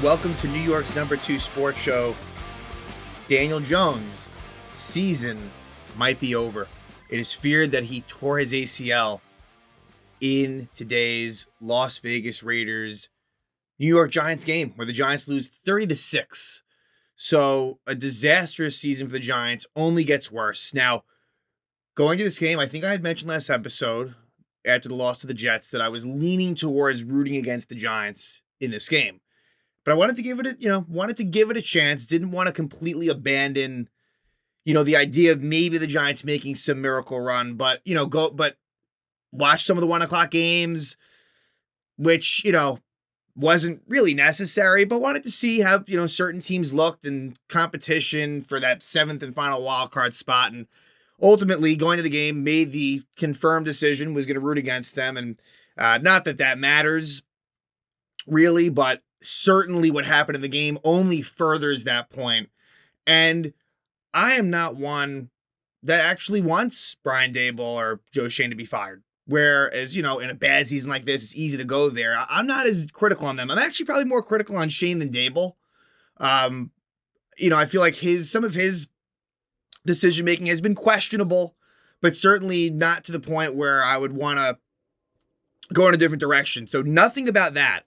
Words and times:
Welcome 0.00 0.36
to 0.36 0.46
New 0.46 0.60
York's 0.60 0.94
number 0.94 1.16
two 1.16 1.40
sports 1.40 1.78
show. 1.78 2.14
Daniel 3.28 3.58
Jones' 3.58 4.30
season 4.76 5.50
might 5.96 6.20
be 6.20 6.36
over. 6.36 6.68
It 7.10 7.18
is 7.18 7.32
feared 7.32 7.72
that 7.72 7.82
he 7.82 8.02
tore 8.02 8.38
his 8.38 8.52
ACL 8.52 9.20
in 10.20 10.68
today's 10.72 11.48
Las 11.60 11.98
Vegas 11.98 12.44
Raiders 12.44 13.08
New 13.80 13.88
York 13.88 14.12
Giants 14.12 14.44
game 14.44 14.72
where 14.76 14.86
the 14.86 14.92
Giants 14.92 15.26
lose 15.26 15.48
30 15.48 15.88
to 15.88 15.96
6. 15.96 16.62
So, 17.16 17.80
a 17.84 17.96
disastrous 17.96 18.78
season 18.78 19.08
for 19.08 19.14
the 19.14 19.18
Giants 19.18 19.66
only 19.74 20.04
gets 20.04 20.30
worse. 20.30 20.72
Now, 20.72 21.02
going 21.96 22.18
to 22.18 22.24
this 22.24 22.38
game, 22.38 22.60
I 22.60 22.66
think 22.68 22.84
I 22.84 22.92
had 22.92 23.02
mentioned 23.02 23.30
last 23.32 23.50
episode 23.50 24.14
after 24.64 24.88
the 24.88 24.94
loss 24.94 25.18
to 25.22 25.26
the 25.26 25.34
Jets 25.34 25.72
that 25.72 25.80
I 25.80 25.88
was 25.88 26.06
leaning 26.06 26.54
towards 26.54 27.02
rooting 27.02 27.34
against 27.34 27.68
the 27.68 27.74
Giants 27.74 28.42
in 28.60 28.70
this 28.70 28.88
game. 28.88 29.18
But 29.88 29.94
I 29.94 29.96
wanted 29.96 30.16
to 30.16 30.22
give 30.22 30.38
it 30.38 30.46
a, 30.46 30.54
you 30.58 30.68
know, 30.68 30.84
wanted 30.86 31.16
to 31.16 31.24
give 31.24 31.50
it 31.50 31.56
a 31.56 31.62
chance. 31.62 32.04
Didn't 32.04 32.30
want 32.30 32.46
to 32.46 32.52
completely 32.52 33.08
abandon, 33.08 33.88
you 34.66 34.74
know, 34.74 34.82
the 34.82 34.96
idea 34.96 35.32
of 35.32 35.40
maybe 35.40 35.78
the 35.78 35.86
Giants 35.86 36.24
making 36.24 36.56
some 36.56 36.82
miracle 36.82 37.18
run. 37.18 37.54
But 37.54 37.80
you 37.86 37.94
know, 37.94 38.04
go 38.04 38.28
but 38.28 38.58
watch 39.32 39.64
some 39.64 39.78
of 39.78 39.80
the 39.80 39.86
one 39.86 40.02
o'clock 40.02 40.30
games, 40.30 40.98
which 41.96 42.44
you 42.44 42.52
know 42.52 42.80
wasn't 43.34 43.80
really 43.88 44.12
necessary. 44.12 44.84
But 44.84 45.00
wanted 45.00 45.22
to 45.22 45.30
see 45.30 45.60
how 45.60 45.84
you 45.86 45.96
know 45.96 46.06
certain 46.06 46.42
teams 46.42 46.74
looked 46.74 47.06
and 47.06 47.38
competition 47.48 48.42
for 48.42 48.60
that 48.60 48.84
seventh 48.84 49.22
and 49.22 49.34
final 49.34 49.62
wild 49.62 49.90
card 49.90 50.14
spot. 50.14 50.52
And 50.52 50.66
ultimately, 51.22 51.76
going 51.76 51.96
to 51.96 52.02
the 52.02 52.10
game, 52.10 52.44
made 52.44 52.72
the 52.72 53.04
confirmed 53.16 53.64
decision 53.64 54.12
was 54.12 54.26
going 54.26 54.34
to 54.34 54.40
root 54.40 54.58
against 54.58 54.96
them. 54.96 55.16
And 55.16 55.40
uh, 55.78 55.96
not 55.96 56.26
that 56.26 56.36
that 56.36 56.58
matters 56.58 57.22
really, 58.26 58.68
but 58.68 59.00
certainly 59.22 59.90
what 59.90 60.04
happened 60.04 60.36
in 60.36 60.42
the 60.42 60.48
game 60.48 60.78
only 60.84 61.22
furthers 61.22 61.84
that 61.84 62.10
point. 62.10 62.48
And 63.06 63.52
I 64.14 64.34
am 64.34 64.50
not 64.50 64.76
one 64.76 65.30
that 65.82 66.04
actually 66.04 66.40
wants 66.40 66.96
Brian 67.02 67.32
Daboll 67.32 67.60
or 67.60 68.00
Joe 68.12 68.28
Schoen 68.28 68.50
to 68.50 68.56
be 68.56 68.64
fired. 68.64 69.02
Whereas, 69.26 69.94
you 69.94 70.02
know, 70.02 70.18
in 70.20 70.30
a 70.30 70.34
bad 70.34 70.66
season 70.66 70.90
like 70.90 71.04
this, 71.04 71.22
it's 71.22 71.36
easy 71.36 71.58
to 71.58 71.64
go 71.64 71.90
there. 71.90 72.16
I'm 72.30 72.46
not 72.46 72.66
as 72.66 72.86
critical 72.92 73.26
on 73.26 73.36
them. 73.36 73.50
I'm 73.50 73.58
actually 73.58 73.86
probably 73.86 74.06
more 74.06 74.22
critical 74.22 74.56
on 74.56 74.70
Schoen 74.70 74.98
than 74.98 75.10
Daboll. 75.10 75.52
Um, 76.16 76.70
you 77.36 77.50
know, 77.50 77.56
I 77.56 77.66
feel 77.66 77.82
like 77.82 77.94
his 77.94 78.30
some 78.30 78.42
of 78.42 78.54
his 78.54 78.88
decision 79.84 80.24
making 80.24 80.46
has 80.46 80.60
been 80.60 80.74
questionable, 80.74 81.56
but 82.00 82.16
certainly 82.16 82.70
not 82.70 83.04
to 83.04 83.12
the 83.12 83.20
point 83.20 83.54
where 83.54 83.84
I 83.84 83.98
would 83.98 84.12
want 84.12 84.38
to 84.38 84.58
go 85.72 85.86
in 85.88 85.94
a 85.94 85.98
different 85.98 86.20
direction. 86.20 86.66
So 86.66 86.82
nothing 86.82 87.28
about 87.28 87.54
that. 87.54 87.84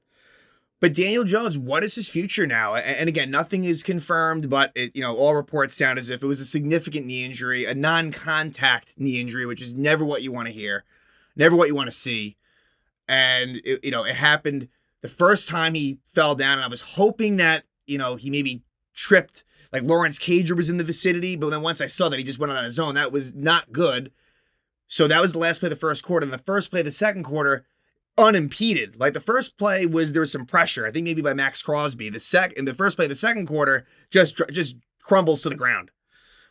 But 0.81 0.95
Daniel 0.95 1.23
Jones, 1.23 1.59
what 1.59 1.83
is 1.83 1.93
his 1.93 2.09
future 2.09 2.47
now? 2.47 2.73
And 2.73 3.07
again, 3.07 3.29
nothing 3.29 3.65
is 3.65 3.83
confirmed, 3.83 4.49
but 4.49 4.71
it, 4.73 4.95
you 4.95 5.01
know, 5.01 5.15
all 5.15 5.35
reports 5.35 5.77
sound 5.77 5.99
as 5.99 6.09
if 6.09 6.23
it 6.23 6.27
was 6.27 6.39
a 6.39 6.45
significant 6.45 7.05
knee 7.05 7.23
injury, 7.23 7.65
a 7.65 7.75
non-contact 7.75 8.95
knee 8.97 9.21
injury, 9.21 9.45
which 9.45 9.61
is 9.61 9.75
never 9.75 10.03
what 10.03 10.23
you 10.23 10.31
want 10.31 10.47
to 10.47 10.53
hear, 10.53 10.83
never 11.35 11.55
what 11.55 11.67
you 11.67 11.75
want 11.75 11.87
to 11.87 11.95
see. 11.95 12.35
And 13.07 13.61
it, 13.63 13.85
you 13.85 13.91
know, 13.91 14.03
it 14.03 14.15
happened 14.15 14.69
the 15.01 15.07
first 15.07 15.47
time 15.47 15.75
he 15.75 15.99
fell 16.07 16.33
down, 16.33 16.53
and 16.53 16.65
I 16.65 16.67
was 16.67 16.81
hoping 16.81 17.37
that 17.37 17.63
you 17.85 17.99
know 17.99 18.15
he 18.15 18.31
maybe 18.31 18.63
tripped, 18.95 19.43
like 19.71 19.83
Lawrence 19.83 20.17
Cager 20.17 20.55
was 20.55 20.69
in 20.69 20.77
the 20.77 20.83
vicinity, 20.83 21.35
but 21.35 21.51
then 21.51 21.61
once 21.61 21.79
I 21.79 21.85
saw 21.85 22.09
that 22.09 22.17
he 22.17 22.25
just 22.25 22.39
went 22.39 22.51
on 22.51 22.63
his 22.63 22.79
own, 22.79 22.95
that 22.95 23.11
was 23.11 23.35
not 23.35 23.71
good. 23.71 24.11
So 24.87 25.07
that 25.07 25.21
was 25.21 25.33
the 25.33 25.39
last 25.39 25.59
play 25.59 25.67
of 25.67 25.71
the 25.71 25.75
first 25.75 26.03
quarter. 26.03 26.23
And 26.25 26.33
the 26.33 26.39
first 26.39 26.71
play 26.71 26.81
of 26.81 26.85
the 26.85 26.91
second 26.91 27.23
quarter, 27.23 27.65
unimpeded. 28.17 28.99
Like 28.99 29.13
the 29.13 29.19
first 29.19 29.57
play 29.57 29.85
was 29.85 30.13
there 30.13 30.21
was 30.21 30.31
some 30.31 30.45
pressure. 30.45 30.85
I 30.85 30.91
think 30.91 31.05
maybe 31.05 31.21
by 31.21 31.33
Maxx 31.33 31.61
Crosby. 31.61 32.09
The 32.09 32.19
sec 32.19 32.53
in 32.53 32.65
the 32.65 32.73
first 32.73 32.97
play, 32.97 33.07
the 33.07 33.15
second 33.15 33.47
quarter 33.47 33.85
just 34.09 34.41
just 34.51 34.75
crumbles 35.01 35.41
to 35.41 35.49
the 35.49 35.55
ground. 35.55 35.91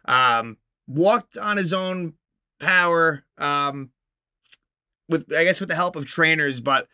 Um, 0.06 0.56
walked 0.86 1.36
on 1.36 1.56
his 1.56 1.72
own 1.72 2.14
power. 2.60 3.24
Um, 3.38 3.90
with 5.08 5.32
I 5.36 5.44
guess 5.44 5.60
with 5.60 5.68
the 5.68 5.74
help 5.74 5.96
of 5.96 6.06
trainers, 6.06 6.60
but 6.60 6.88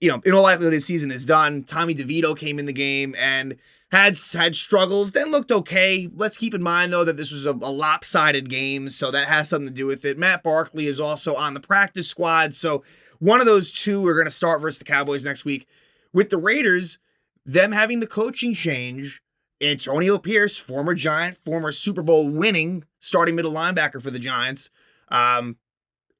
you 0.00 0.10
know, 0.10 0.20
in 0.24 0.32
all 0.32 0.42
likelihood, 0.42 0.72
his 0.72 0.84
season 0.84 1.10
is 1.10 1.24
done. 1.24 1.62
Tommy 1.62 1.94
DeVito 1.94 2.36
came 2.36 2.58
in 2.58 2.66
the 2.66 2.72
game 2.72 3.14
and 3.18 3.56
had 3.92 4.18
had 4.32 4.56
struggles, 4.56 5.12
then 5.12 5.30
looked 5.30 5.52
okay. 5.52 6.08
Let's 6.14 6.36
keep 6.36 6.52
in 6.52 6.62
mind 6.62 6.92
though 6.92 7.04
that 7.04 7.16
this 7.16 7.30
was 7.30 7.46
a, 7.46 7.52
a, 7.52 7.70
lopsided 7.70 8.50
game, 8.50 8.90
so 8.90 9.10
that 9.10 9.28
has 9.28 9.48
something 9.48 9.68
to 9.68 9.74
do 9.74 9.86
with 9.86 10.04
it. 10.04 10.18
Matt 10.18 10.42
Barkley 10.42 10.86
is 10.86 10.98
also 10.98 11.36
on 11.36 11.54
the 11.54 11.60
practice 11.60 12.08
squad, 12.08 12.56
so 12.56 12.82
one 13.18 13.40
of 13.40 13.46
those 13.46 13.72
two 13.72 14.06
are 14.06 14.14
going 14.14 14.26
to 14.26 14.30
start 14.30 14.60
versus 14.60 14.78
the 14.78 14.84
Cowboys 14.84 15.24
next 15.24 15.44
week. 15.44 15.66
With 16.12 16.30
the 16.30 16.38
Raiders, 16.38 16.98
them 17.44 17.72
having 17.72 18.00
the 18.00 18.06
coaching 18.06 18.54
change, 18.54 19.22
Antonio 19.60 20.18
Pierce, 20.18 20.58
former 20.58 20.94
Giant, 20.94 21.36
former 21.38 21.72
Super 21.72 22.02
Bowl 22.02 22.28
winning 22.28 22.84
starting 23.00 23.34
middle 23.34 23.52
linebacker 23.52 24.02
for 24.02 24.10
the 24.10 24.18
Giants. 24.18 24.70
Um, 25.08 25.56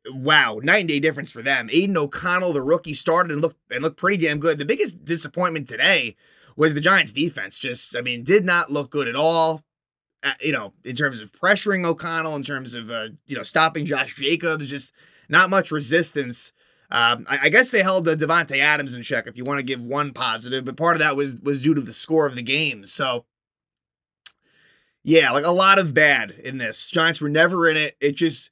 wow, 0.09 0.61
night 0.63 0.81
and 0.81 0.89
day 0.89 1.01
difference 1.01 1.31
for 1.31 1.43
them. 1.43 1.69
Aidan 1.73 1.97
O'Connell, 1.97 2.53
the 2.53 2.63
rookie, 2.63 2.95
started 2.95 3.33
and 3.33 3.41
looked 3.41 3.59
and 3.71 3.83
looked 3.83 3.97
pretty 3.97 4.25
damn 4.25 4.39
good. 4.39 4.59
The 4.59 4.65
biggest 4.65 5.05
disappointment 5.05 5.69
today 5.69 6.17
was 6.57 6.75
the 6.75 6.81
Giants' 6.81 7.13
defense. 7.13 7.59
Just, 7.59 7.97
I 7.97 8.01
mean, 8.01 8.23
did 8.23 8.45
not 8.45 8.71
look 8.71 8.91
good 8.91 9.09
at 9.09 9.17
all. 9.17 9.63
Uh, 10.23 10.33
you 10.41 10.53
know, 10.53 10.73
in 10.85 10.97
terms 10.97 11.21
of 11.21 11.33
pressuring 11.33 11.85
O'Connell, 11.85 12.37
in 12.37 12.43
terms 12.43 12.75
of 12.75 12.91
uh, 12.91 13.09
you 13.27 13.37
know 13.37 13.43
stopping 13.43 13.85
Josh 13.85 14.15
Jacobs, 14.15 14.71
just 14.71 14.93
not 15.29 15.51
much 15.51 15.71
resistance 15.71 16.53
um, 16.91 17.27
I, 17.29 17.39
I, 17.45 17.49
guess 17.49 17.71
they 17.71 17.83
held 17.83 18.05
the 18.05 18.17
Davante 18.17 18.59
Adams 18.59 18.95
in 18.95 19.03
check. 19.03 19.27
If 19.27 19.37
you 19.37 19.45
want 19.45 19.59
to 19.59 19.65
give 19.65 19.83
one 19.83 20.13
positive, 20.13 20.65
but 20.65 20.77
part 20.77 20.97
of 20.97 21.01
that 21.01 21.17
was 21.17 21.37
was 21.37 21.61
due 21.61 21.75
to 21.75 21.81
the 21.81 21.93
score 21.93 22.27
of 22.27 22.37
the 22.37 22.43
game. 22.43 22.87
So, 22.87 23.25
yeah, 25.03 25.31
like 25.31 25.47
a 25.47 25.51
lot 25.51 25.79
of 25.79 25.95
bad 25.95 26.31
in 26.31 26.59
this. 26.59 26.91
Giants 26.91 27.21
were 27.21 27.29
never 27.29 27.69
in 27.69 27.77
it. 27.77 27.97
It 28.01 28.13
just, 28.17 28.51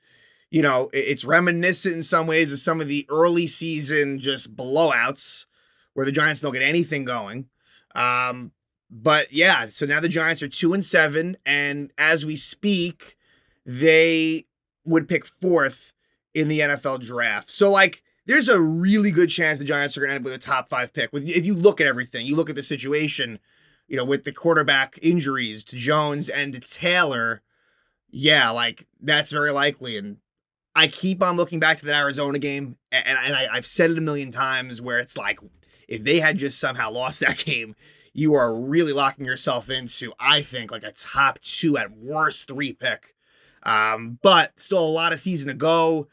you 0.50 0.62
know, 0.62 0.88
it, 0.92 0.98
it's 0.98 1.24
reminiscent 1.24 1.94
in 1.94 2.02
some 2.02 2.26
ways 2.26 2.52
of 2.52 2.58
some 2.58 2.80
of 2.80 2.88
the 2.88 3.06
early 3.10 3.46
season 3.46 4.18
just 4.18 4.56
blowouts 4.56 5.46
where 5.94 6.06
the 6.06 6.12
Giants 6.12 6.40
don't 6.40 6.54
get 6.54 6.62
anything 6.62 7.04
going. 7.04 7.46
Um, 7.94 8.52
but 8.90 9.32
yeah, 9.32 9.66
so 9.68 9.86
now 9.86 10.00
the 10.00 10.08
Giants 10.08 10.42
are 10.42 10.48
two 10.48 10.74
and 10.74 10.84
seven, 10.84 11.36
and 11.46 11.92
as 11.96 12.26
we 12.26 12.36
speak, 12.36 13.16
they 13.64 14.46
would 14.84 15.08
pick 15.08 15.26
fourth 15.26 15.92
in 16.34 16.48
the 16.48 16.60
NFL 16.60 17.00
draft. 17.00 17.50
So 17.50 17.70
like 17.70 18.02
there's 18.26 18.48
a 18.48 18.60
really 18.60 19.10
good 19.10 19.30
chance 19.30 19.58
the 19.58 19.64
Giants 19.64 19.96
are 19.96 20.00
going 20.00 20.10
to 20.10 20.14
end 20.14 20.22
up 20.22 20.24
with 20.24 20.34
a 20.34 20.38
top 20.38 20.68
five 20.68 20.92
pick. 20.92 21.12
With 21.12 21.28
if 21.28 21.44
you 21.44 21.54
look 21.54 21.80
at 21.80 21.86
everything, 21.86 22.26
you 22.26 22.36
look 22.36 22.50
at 22.50 22.56
the 22.56 22.62
situation, 22.62 23.38
you 23.88 23.96
know, 23.96 24.04
with 24.04 24.24
the 24.24 24.32
quarterback 24.32 24.98
injuries 25.02 25.64
to 25.64 25.76
Jones 25.76 26.28
and 26.28 26.52
to 26.52 26.60
Taylor, 26.60 27.42
yeah, 28.10 28.50
like 28.50 28.86
that's 29.00 29.32
very 29.32 29.50
likely. 29.50 29.96
And 29.96 30.18
I 30.76 30.88
keep 30.88 31.22
on 31.22 31.36
looking 31.36 31.58
back 31.58 31.78
to 31.78 31.86
that 31.86 31.94
Arizona 31.94 32.38
game, 32.38 32.76
and, 32.92 33.18
and 33.18 33.34
I, 33.34 33.48
I've 33.52 33.66
said 33.66 33.90
it 33.90 33.98
a 33.98 34.02
million 34.02 34.30
times 34.30 34.80
where 34.80 35.00
it's 35.00 35.16
like, 35.16 35.40
if 35.88 36.04
they 36.04 36.20
had 36.20 36.38
just 36.38 36.60
somehow 36.60 36.90
lost 36.92 37.20
that 37.20 37.38
game, 37.38 37.74
you 38.12 38.34
are 38.34 38.54
really 38.54 38.92
locking 38.92 39.24
yourself 39.24 39.68
into, 39.68 40.12
I 40.20 40.42
think, 40.42 40.70
like 40.70 40.84
a 40.84 40.92
top 40.92 41.40
two 41.40 41.76
at 41.76 41.90
worst 41.90 42.46
three 42.46 42.72
pick. 42.72 43.14
Um, 43.64 44.18
but 44.22 44.52
still 44.60 44.84
a 44.84 44.88
lot 44.88 45.12
of 45.12 45.20
season 45.20 45.48
to 45.48 45.54
go 45.54 46.08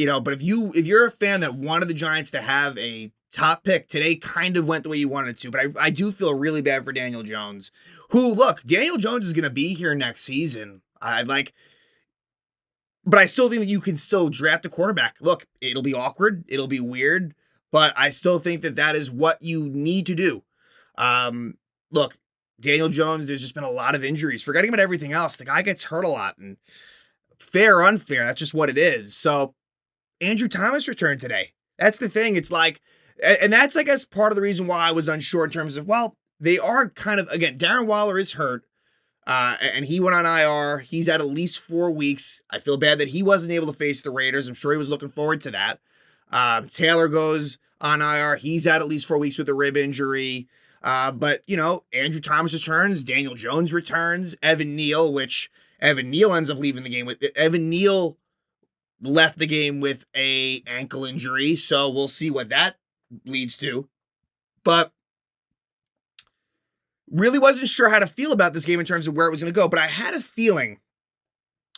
you 0.00 0.06
know, 0.06 0.18
but 0.18 0.32
if 0.32 0.42
you 0.42 0.72
if 0.74 0.86
you're 0.86 1.04
a 1.04 1.10
fan 1.10 1.40
that 1.40 1.54
wanted 1.54 1.86
the 1.86 1.94
Giants 1.94 2.30
to 2.30 2.40
have 2.40 2.78
a 2.78 3.12
top 3.30 3.64
pick 3.64 3.86
today, 3.86 4.16
kind 4.16 4.56
of 4.56 4.66
went 4.66 4.82
the 4.82 4.88
way 4.88 4.96
you 4.96 5.10
wanted 5.10 5.36
to. 5.36 5.50
But 5.50 5.60
I, 5.60 5.66
I 5.78 5.90
do 5.90 6.10
feel 6.10 6.32
really 6.32 6.62
bad 6.62 6.86
for 6.86 6.92
Daniel 6.92 7.22
Jones, 7.22 7.70
who 8.08 8.34
look, 8.34 8.62
Daniel 8.64 8.96
Jones 8.96 9.26
is 9.26 9.34
gonna 9.34 9.50
be 9.50 9.74
here 9.74 9.94
next 9.94 10.22
season. 10.22 10.80
I 11.02 11.20
like 11.20 11.52
but 13.04 13.18
I 13.18 13.26
still 13.26 13.50
think 13.50 13.60
that 13.60 13.68
you 13.68 13.80
can 13.80 13.98
still 13.98 14.30
draft 14.30 14.64
a 14.64 14.70
quarterback. 14.70 15.16
Look, 15.20 15.46
it'll 15.60 15.82
be 15.82 15.92
awkward, 15.92 16.44
it'll 16.48 16.66
be 16.66 16.80
weird, 16.80 17.34
but 17.70 17.92
I 17.94 18.08
still 18.08 18.38
think 18.38 18.62
that 18.62 18.76
that 18.76 18.96
is 18.96 19.10
what 19.10 19.42
you 19.42 19.68
need 19.68 20.06
to 20.06 20.14
do. 20.14 20.42
Um, 20.96 21.58
look, 21.90 22.16
Daniel 22.58 22.88
Jones, 22.88 23.26
there's 23.26 23.42
just 23.42 23.54
been 23.54 23.64
a 23.64 23.70
lot 23.70 23.94
of 23.94 24.02
injuries. 24.02 24.42
Forgetting 24.42 24.70
about 24.70 24.80
everything 24.80 25.12
else, 25.12 25.36
the 25.36 25.44
guy 25.44 25.60
gets 25.60 25.84
hurt 25.84 26.06
a 26.06 26.08
lot, 26.08 26.38
and 26.38 26.56
fair 27.38 27.82
unfair, 27.82 28.24
that's 28.24 28.38
just 28.38 28.54
what 28.54 28.70
it 28.70 28.78
is. 28.78 29.14
So 29.14 29.54
Andrew 30.20 30.48
Thomas 30.48 30.88
returned 30.88 31.20
today. 31.20 31.52
That's 31.78 31.98
the 31.98 32.08
thing. 32.08 32.36
It's 32.36 32.50
like, 32.50 32.80
and 33.22 33.52
that's, 33.52 33.76
I 33.76 33.82
guess, 33.82 34.04
part 34.04 34.32
of 34.32 34.36
the 34.36 34.42
reason 34.42 34.66
why 34.66 34.88
I 34.88 34.92
was 34.92 35.08
unsure 35.08 35.44
in 35.44 35.50
terms 35.50 35.76
of, 35.76 35.86
well, 35.86 36.16
they 36.38 36.58
are 36.58 36.88
kind 36.90 37.20
of, 37.20 37.28
again, 37.28 37.58
Darren 37.58 37.86
Waller 37.86 38.18
is 38.18 38.32
hurt. 38.32 38.64
Uh, 39.26 39.56
and 39.74 39.84
he 39.84 40.00
went 40.00 40.16
on 40.16 40.26
IR. 40.26 40.78
He's 40.78 41.08
at 41.08 41.20
at 41.20 41.26
least 41.26 41.60
four 41.60 41.90
weeks. 41.90 42.40
I 42.50 42.58
feel 42.58 42.76
bad 42.76 42.98
that 42.98 43.08
he 43.08 43.22
wasn't 43.22 43.52
able 43.52 43.66
to 43.66 43.78
face 43.78 44.02
the 44.02 44.10
Raiders. 44.10 44.48
I'm 44.48 44.54
sure 44.54 44.72
he 44.72 44.78
was 44.78 44.90
looking 44.90 45.10
forward 45.10 45.40
to 45.42 45.50
that. 45.52 45.78
Uh, 46.32 46.62
Taylor 46.62 47.06
goes 47.06 47.58
on 47.80 48.02
IR. 48.02 48.36
He's 48.36 48.66
at 48.66 48.80
at 48.80 48.88
least 48.88 49.06
four 49.06 49.18
weeks 49.18 49.38
with 49.38 49.48
a 49.48 49.54
rib 49.54 49.76
injury. 49.76 50.48
Uh, 50.82 51.12
but, 51.12 51.42
you 51.46 51.56
know, 51.56 51.84
Andrew 51.92 52.20
Thomas 52.20 52.54
returns. 52.54 53.04
Daniel 53.04 53.34
Jones 53.34 53.72
returns. 53.72 54.34
Evan 54.42 54.74
Neal, 54.74 55.12
which 55.12 55.50
Evan 55.80 56.10
Neal 56.10 56.34
ends 56.34 56.50
up 56.50 56.58
leaving 56.58 56.82
the 56.82 56.90
game 56.90 57.06
with. 57.06 57.22
Evan 57.36 57.68
Neal 57.68 58.16
left 59.02 59.38
the 59.38 59.46
game 59.46 59.80
with 59.80 60.04
a 60.16 60.62
ankle 60.66 61.04
injury, 61.04 61.56
so 61.56 61.88
we'll 61.88 62.08
see 62.08 62.30
what 62.30 62.50
that 62.50 62.76
leads 63.24 63.56
to. 63.58 63.88
But 64.62 64.92
Really 67.10 67.40
wasn't 67.40 67.68
sure 67.68 67.88
how 67.88 67.98
to 67.98 68.06
feel 68.06 68.30
about 68.30 68.52
this 68.52 68.64
game 68.64 68.78
in 68.78 68.86
terms 68.86 69.08
of 69.08 69.14
where 69.14 69.26
it 69.26 69.30
was 69.30 69.42
going 69.42 69.52
to 69.52 69.58
go, 69.58 69.66
but 69.66 69.80
I 69.80 69.88
had 69.88 70.14
a 70.14 70.20
feeling 70.20 70.78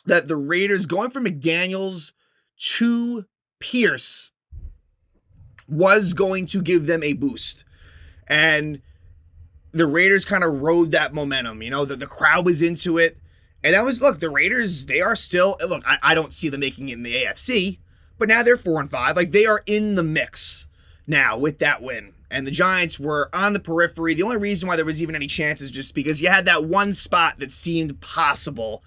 that 0.05 0.29
the 0.29 0.37
Raiders 0.37 0.85
going 0.85 1.11
from 1.11 1.25
McDaniels 1.25 2.13
to 2.77 3.25
Pierce 3.59 4.31
was 5.67 6.13
going 6.13 6.45
to 6.47 6.61
give 6.61 6.87
them 6.87 7.03
a 7.03 7.15
boost. 7.15 7.65
And 8.29 8.83
the 9.71 9.87
Raiders 9.87 10.27
kind 10.27 10.45
of 10.45 10.61
rode 10.61 10.91
that 10.91 11.15
momentum. 11.15 11.63
You 11.63 11.71
know, 11.71 11.87
the, 11.87 11.97
the 11.97 12.07
crowd 12.07 12.45
was 12.45 12.61
into 12.61 12.99
it. 12.99 13.17
And 13.65 13.75
that 13.75 13.85
was, 13.85 14.01
look, 14.01 14.21
the 14.21 14.31
Raiders, 14.31 14.87
they 14.87 15.01
are 15.01 15.15
still, 15.15 15.57
look, 15.67 15.83
I, 15.87 15.99
I 16.03 16.15
don't 16.15 16.33
see 16.33 16.49
them 16.49 16.61
making 16.61 16.89
it 16.89 16.95
in 16.95 17.03
the 17.03 17.15
AFC, 17.15 17.79
but 18.19 18.29
now 18.29 18.43
they're 18.43 18.57
four 18.57 18.81
and 18.81 18.91
five. 18.91 19.17
Like 19.17 19.31
they 19.31 19.47
are 19.47 19.63
in 19.67 19.95
the 19.95 20.03
mix 20.03 20.67
now 21.07 21.37
with 21.39 21.59
that 21.61 21.83
win 21.83 22.13
and 22.33 22.47
the 22.47 22.51
Giants 22.51 22.99
were 22.99 23.29
on 23.33 23.53
the 23.53 23.61
periphery. 23.61 24.15
The 24.15 24.23
only 24.23 24.39
reason 24.39 24.67
why 24.67 24.77
there 24.77 24.87
was 24.87 25.03
even 25.03 25.15
any 25.15 25.27
chance 25.27 25.61
is 25.61 25.71
just 25.71 25.95
because 25.95 26.23
you 26.23 26.31
had 26.31 26.47
that 26.47 26.65
one 26.65 26.95
spot 26.95 27.39
that 27.39 27.53
seemed 27.53 28.01
possible. 28.01 28.83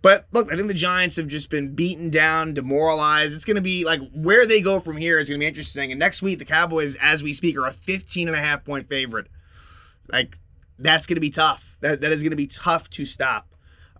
But 0.00 0.26
look, 0.32 0.50
I 0.50 0.56
think 0.56 0.68
the 0.68 0.74
Giants 0.74 1.16
have 1.16 1.28
just 1.28 1.50
been 1.50 1.74
beaten 1.74 2.08
down, 2.08 2.54
demoralized. 2.54 3.34
It's 3.34 3.44
going 3.44 3.56
to 3.56 3.62
be 3.62 3.84
like 3.84 4.00
where 4.12 4.46
they 4.46 4.62
go 4.62 4.80
from 4.80 4.96
here 4.96 5.18
is 5.18 5.28
going 5.28 5.38
to 5.38 5.44
be 5.44 5.48
interesting. 5.48 5.92
And 5.92 5.98
next 5.98 6.22
week, 6.22 6.38
the 6.38 6.44
Cowboys, 6.46 6.96
as 6.96 7.22
we 7.22 7.34
speak, 7.34 7.56
are 7.58 7.66
a 7.66 7.72
15 7.72 8.28
and 8.28 8.36
a 8.36 8.40
half 8.40 8.64
point 8.64 8.88
favorite. 8.88 9.26
Like, 10.08 10.38
that's 10.78 11.06
going 11.06 11.16
to 11.16 11.20
be 11.20 11.30
tough. 11.30 11.76
That, 11.80 12.00
that 12.00 12.12
is 12.12 12.22
going 12.22 12.30
to 12.30 12.36
be 12.36 12.46
tough 12.46 12.88
to 12.90 13.04
stop. 13.04 13.46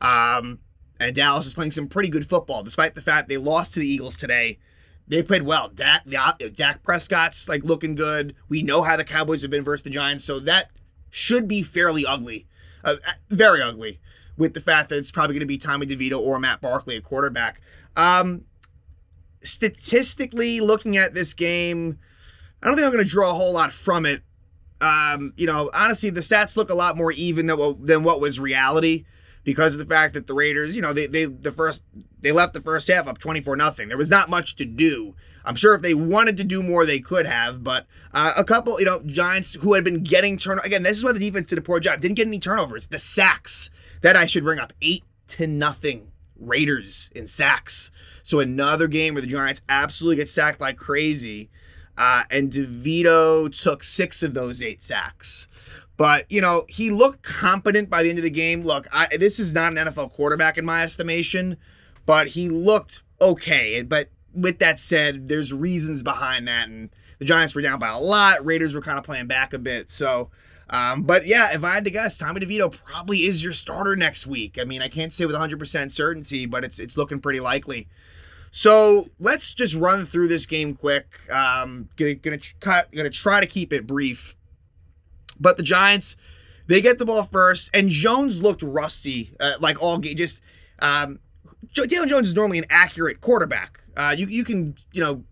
Um, 0.01 0.61
and 0.99 1.15
Dallas 1.15 1.47
is 1.47 1.55
playing 1.55 1.73
some 1.73 1.89
pretty 1.89 2.09
good 2.09 2.29
football, 2.29 2.63
despite 2.63 2.95
the 2.95 3.03
fact 3.03 3.29
they 3.29 3.37
lost 3.37 3.75
to 3.75 3.81
the 3.81 3.89
Eagles 3.89 4.17
today 4.17 4.59
they 5.09 5.23
played 5.23 5.43
well. 5.43 5.69
Dak, 5.69 6.05
Dak 6.55 6.83
Prescott's 6.83 7.49
like 7.49 7.65
looking 7.65 7.95
good. 7.95 8.35
We 8.49 8.63
know 8.63 8.83
how 8.83 8.97
the 8.97 9.05
Cowboys 9.05 9.43
have 9.43 9.51
been 9.51 9.65
versus 9.65 9.85
the 9.85 9.91
Giants, 9.91 10.25
so 10.25 10.41
that 10.41 10.71
should 11.11 11.47
be 11.47 11.63
fairly 11.63 12.05
ugly, 12.05 12.47
uh, 12.85 12.97
very 13.31 13.63
ugly, 13.63 14.01
with 14.37 14.55
the 14.55 14.61
fact 14.61 14.89
that 14.89 14.99
it's 14.99 15.11
probably 15.11 15.35
going 15.35 15.41
to 15.41 15.47
be 15.47 15.59
Tommy 15.59 15.87
DeVito 15.87 16.19
or 16.19 16.39
Matt 16.39 16.61
Barkley 16.61 16.97
at 16.97 17.05
quarterback. 17.05 17.61
Um, 17.97 18.45
statistically, 19.43 20.61
looking 20.61 20.97
at 20.97 21.15
this 21.15 21.35
game, 21.35 21.99
I 22.63 22.67
don't 22.67 22.77
think 22.77 22.87
I'm 22.87 22.93
going 22.93 23.05
to 23.05 23.11
draw 23.11 23.31
a 23.31 23.35
whole 23.35 23.53
lot 23.53 23.73
from 23.73 24.07
it. 24.07 24.23
Um, 24.81 25.33
you 25.37 25.47
know, 25.47 25.71
honestly, 25.73 26.11
the 26.11 26.21
stats 26.21 26.57
look 26.57 26.69
a 26.69 26.75
lot 26.75 26.97
more 26.97 27.13
even 27.13 27.47
than 27.47 27.59
what, 27.59 27.87
than 27.87 28.03
what 28.03 28.21
was 28.21 28.39
reality 28.41 29.05
because 29.47 29.75
of 29.75 29.79
the 29.79 29.87
fact 29.87 30.13
that 30.15 30.27
the 30.27 30.35
Raiders, 30.35 30.75
you 30.75 30.83
know, 30.83 30.93
they 30.93 31.07
they 31.07 31.25
the 31.25 31.53
first 31.53 31.83
they 32.21 32.33
left 32.33 32.53
the 32.53 32.61
first 32.61 32.89
half 32.89 33.07
up 33.07 33.19
24 33.19 33.57
nothing. 33.57 33.89
There 33.89 33.97
was 33.97 34.11
not 34.11 34.29
much 34.29 34.57
to 34.57 34.67
do. 34.67 35.15
I'm 35.45 35.55
sure 35.55 35.75
if 35.77 35.83
they 35.83 35.95
wanted 35.95 36.37
to 36.39 36.45
do 36.45 36.65
more, 36.65 36.85
they 36.85 36.99
could 36.99 37.27
have. 37.27 37.63
But 37.63 37.87
uh, 38.13 38.33
a 38.37 38.43
couple, 38.43 38.81
you 38.81 38.85
know, 38.85 39.01
Giants 39.07 39.55
who 39.55 39.75
had 39.75 39.85
been 39.85 40.03
getting 40.03 40.37
turn 40.37 40.59
again. 40.65 40.83
This 40.83 40.99
is 40.99 41.05
why 41.05 41.13
the 41.13 41.21
defense 41.21 41.47
did 41.47 41.59
a 41.59 41.63
poor 41.63 41.79
job. 41.79 42.01
Didn't 42.01 42.17
get 42.17 42.27
any 42.27 42.41
turnovers. 42.41 42.89
The 42.89 42.99
sacks 42.99 43.71
that 44.03 44.17
I 44.17 44.27
should 44.27 44.43
bring 44.43 44.59
up 44.59 44.73
eight 44.83 45.05
to 45.29 45.47
nothing. 45.47 46.11
Raiders 46.39 47.11
in 47.15 47.27
sacks. 47.29 47.91
So 48.25 48.41
another 48.41 48.89
game 48.89 49.15
where 49.15 49.23
the 49.23 49.29
Giants 49.29 49.63
absolutely 49.69 50.17
get 50.17 50.29
sacked 50.29 50.61
like 50.61 50.77
crazy. 50.77 51.51
Uh, 51.97 52.25
and 52.31 52.53
DeVito 52.53 53.51
took 53.63 53.83
six 53.83 54.23
of 54.23 54.35
those 54.35 54.61
eight 54.61 54.83
sacks. 54.83 55.49
But 55.97 56.31
you 56.31 56.41
know, 56.41 56.65
he 56.69 56.91
looked 56.91 57.23
competent 57.23 57.89
by 57.89 58.03
the 58.03 58.11
end 58.11 58.19
of 58.19 58.25
the 58.25 58.31
game. 58.31 58.63
Look, 58.63 58.87
I, 58.93 59.17
this 59.17 59.41
is 59.41 59.53
not 59.53 59.77
an 59.77 59.87
NFL 59.87 60.13
quarterback 60.13 60.59
in 60.59 60.65
my 60.65 60.83
estimation, 60.83 61.57
but 62.05 62.29
he 62.29 62.49
looked 62.49 63.03
okay. 63.21 63.83
But 63.83 64.11
with 64.35 64.59
that 64.59 64.79
said, 64.79 65.29
there's 65.29 65.53
reasons 65.53 66.03
behind 66.03 66.49
that, 66.49 66.69
and 66.69 66.91
the 67.19 67.25
Giants 67.25 67.55
were 67.55 67.63
down 67.63 67.79
by 67.79 67.89
a 67.89 67.99
lot. 67.99 68.45
Raiders 68.45 68.75
were 68.75 68.83
kind 68.83 68.99
of 68.99 69.05
playing 69.05 69.27
back 69.27 69.55
a 69.55 69.59
bit. 69.59 69.89
So, 69.89 70.31
um, 70.69 71.03
but 71.03 71.27
yeah, 71.27 71.55
if 71.55 71.65
I 71.65 71.73
had 71.73 71.85
to 71.85 71.91
guess, 71.91 72.17
Tommy 72.17 72.41
DeVito 72.41 72.71
probably 72.85 73.27
is 73.27 73.43
your 73.43 73.55
starter 73.55 73.97
next 73.97 74.27
week. 74.27 74.59
I 74.61 74.65
mean, 74.65 74.83
I 74.83 74.89
can't 74.89 75.13
say 75.13 75.25
with 75.25 75.35
100% 75.35 75.91
certainty, 75.91 76.45
but 76.47 76.65
it's 76.65 76.79
it's 76.79 76.99
looking 76.99 77.21
pretty 77.21 77.41
likely. 77.41 77.89
So 78.51 79.09
let's 79.19 79.55
just 79.55 79.75
run 79.75 80.07
through 80.07 80.29
this 80.29 80.47
game 80.47 80.75
quick. 80.75 81.07
Um, 81.31 81.89
gonna 81.97 82.15
gonna 82.15 82.39
gonna 82.63 83.11
try 83.11 83.41
to 83.41 83.47
keep 83.47 83.73
it 83.73 83.87
brief. 83.87 84.36
But 85.39 85.57
the 85.57 85.63
Giants, 85.63 86.17
they 86.67 86.81
get 86.81 86.99
the 86.99 87.07
ball 87.07 87.23
first, 87.25 87.71
and 87.73 87.89
Jones 87.89 88.43
looked 88.43 88.63
rusty, 88.63 89.35
uh, 89.39 89.55
like 89.61 89.81
all 89.83 89.99
game. 89.99 90.17
Just 90.17 90.41
um, 90.81 91.19
Daniel 91.75 92.07
Jones 92.07 92.29
is 92.29 92.35
normally 92.35 92.59
an 92.59 92.67
accurate 92.71 93.21
quarterback. 93.21 93.81
Uh, 93.97 94.15
you 94.17 94.27
you 94.27 94.45
can 94.45 94.77
you 94.93 95.03
know 95.03 95.25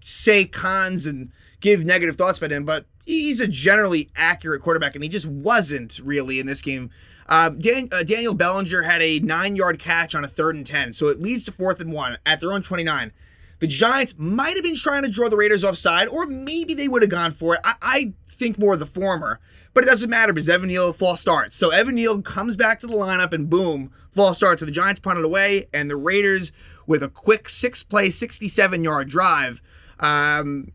say 0.00 0.44
cons 0.44 1.06
and 1.06 1.30
give 1.60 1.84
negative 1.84 2.16
thoughts 2.16 2.38
about 2.38 2.50
him, 2.50 2.64
but 2.64 2.86
he's 3.04 3.40
a 3.40 3.46
generally 3.46 4.10
accurate 4.16 4.62
quarterback, 4.62 4.94
and 4.94 5.04
he 5.04 5.08
just 5.08 5.26
wasn't 5.26 6.00
really 6.02 6.40
in 6.40 6.46
this 6.46 6.62
game. 6.62 6.90
Um, 7.28 7.58
Dan, 7.60 7.88
uh, 7.92 8.02
Daniel 8.02 8.34
Bellinger 8.34 8.82
had 8.82 9.00
a 9.00 9.20
nine-yard 9.20 9.78
catch 9.78 10.14
on 10.14 10.24
a 10.24 10.28
third 10.28 10.56
and 10.56 10.66
ten, 10.66 10.92
so 10.92 11.06
it 11.06 11.20
leads 11.20 11.44
to 11.44 11.52
fourth 11.52 11.80
and 11.80 11.92
one 11.92 12.18
at 12.26 12.40
their 12.40 12.52
own 12.52 12.62
twenty-nine. 12.62 13.12
The 13.60 13.68
Giants 13.68 14.14
might 14.18 14.56
have 14.56 14.64
been 14.64 14.74
trying 14.74 15.02
to 15.02 15.08
draw 15.08 15.28
the 15.28 15.36
Raiders 15.36 15.62
offside, 15.62 16.08
or 16.08 16.26
maybe 16.26 16.74
they 16.74 16.88
would 16.88 17.02
have 17.02 17.10
gone 17.12 17.32
for 17.32 17.54
it. 17.54 17.60
I, 17.62 17.74
I 17.80 18.12
think 18.42 18.58
more 18.58 18.74
of 18.74 18.80
the 18.80 18.86
former. 18.86 19.40
But 19.74 19.84
it 19.84 19.86
doesn't 19.86 20.10
matter 20.10 20.32
because 20.32 20.48
Evan 20.48 20.68
Neal 20.68 20.92
false 20.92 21.20
starts. 21.20 21.56
So 21.56 21.70
Evan 21.70 21.94
Neal 21.94 22.20
comes 22.20 22.56
back 22.56 22.80
to 22.80 22.86
the 22.86 22.94
lineup 22.94 23.32
and 23.32 23.48
boom, 23.48 23.90
false 24.14 24.36
starts. 24.36 24.60
So 24.60 24.66
the 24.66 24.72
Giants 24.72 25.00
punted 25.00 25.24
away, 25.24 25.68
and 25.72 25.90
the 25.90 25.96
Raiders 25.96 26.52
with 26.86 27.02
a 27.02 27.08
quick 27.08 27.48
six 27.48 27.82
play, 27.82 28.10
67 28.10 28.84
yard 28.84 29.08
drive. 29.08 29.62
Um, 30.00 30.72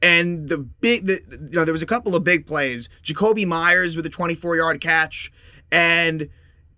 and 0.00 0.48
the 0.48 0.58
big, 0.58 1.06
the, 1.06 1.20
you 1.50 1.58
know, 1.58 1.64
there 1.64 1.72
was 1.72 1.82
a 1.82 1.86
couple 1.86 2.14
of 2.14 2.22
big 2.22 2.46
plays. 2.46 2.88
Jakobi 3.02 3.46
Meyers 3.46 3.96
with 3.96 4.06
a 4.06 4.10
24 4.10 4.56
yard 4.56 4.80
catch, 4.80 5.32
and 5.72 6.28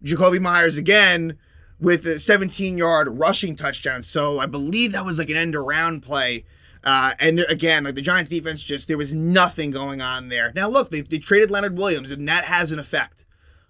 Jakobi 0.03 0.41
Meyers 0.41 0.79
again 0.79 1.37
with 1.79 2.07
a 2.07 2.19
17 2.19 2.79
yard 2.79 3.09
rushing 3.19 3.57
touchdown. 3.57 4.03
So 4.03 4.39
I 4.39 4.47
believe 4.47 4.93
that 4.93 5.05
was 5.05 5.19
like 5.19 5.31
an 5.31 5.37
end 5.37 5.57
around 5.57 6.01
play 6.01 6.45
uh, 6.85 7.13
and 7.19 7.41
again, 7.49 7.85
like 7.85 7.95
the 7.95 8.01
Giants 8.01 8.31
defense, 8.31 8.63
just 8.63 8.89
there 8.89 8.97
was 8.99 9.15
nothing 9.15 9.71
going 9.71 10.01
on 10.01 10.29
there. 10.29 10.53
Now, 10.55 10.69
look, 10.69 10.91
they, 10.91 11.03
they 11.03 11.19
traded 11.19 11.51
Leonard 11.51 11.77
Williams, 11.77 12.11
and 12.11 12.27
that 12.29 12.45
has 12.45 12.73
an 12.73 12.79
effect. 12.79 13.25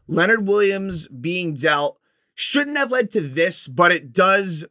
Leonard 0.06 0.46
Williams 0.46 1.08
being 1.08 1.54
dealt 1.54 1.98
shouldn't 2.34 2.78
have 2.78 2.90
led 2.90 3.10
to 3.12 3.20
this, 3.20 3.68
but 3.68 3.92
it 3.92 4.12
does, 4.12 4.64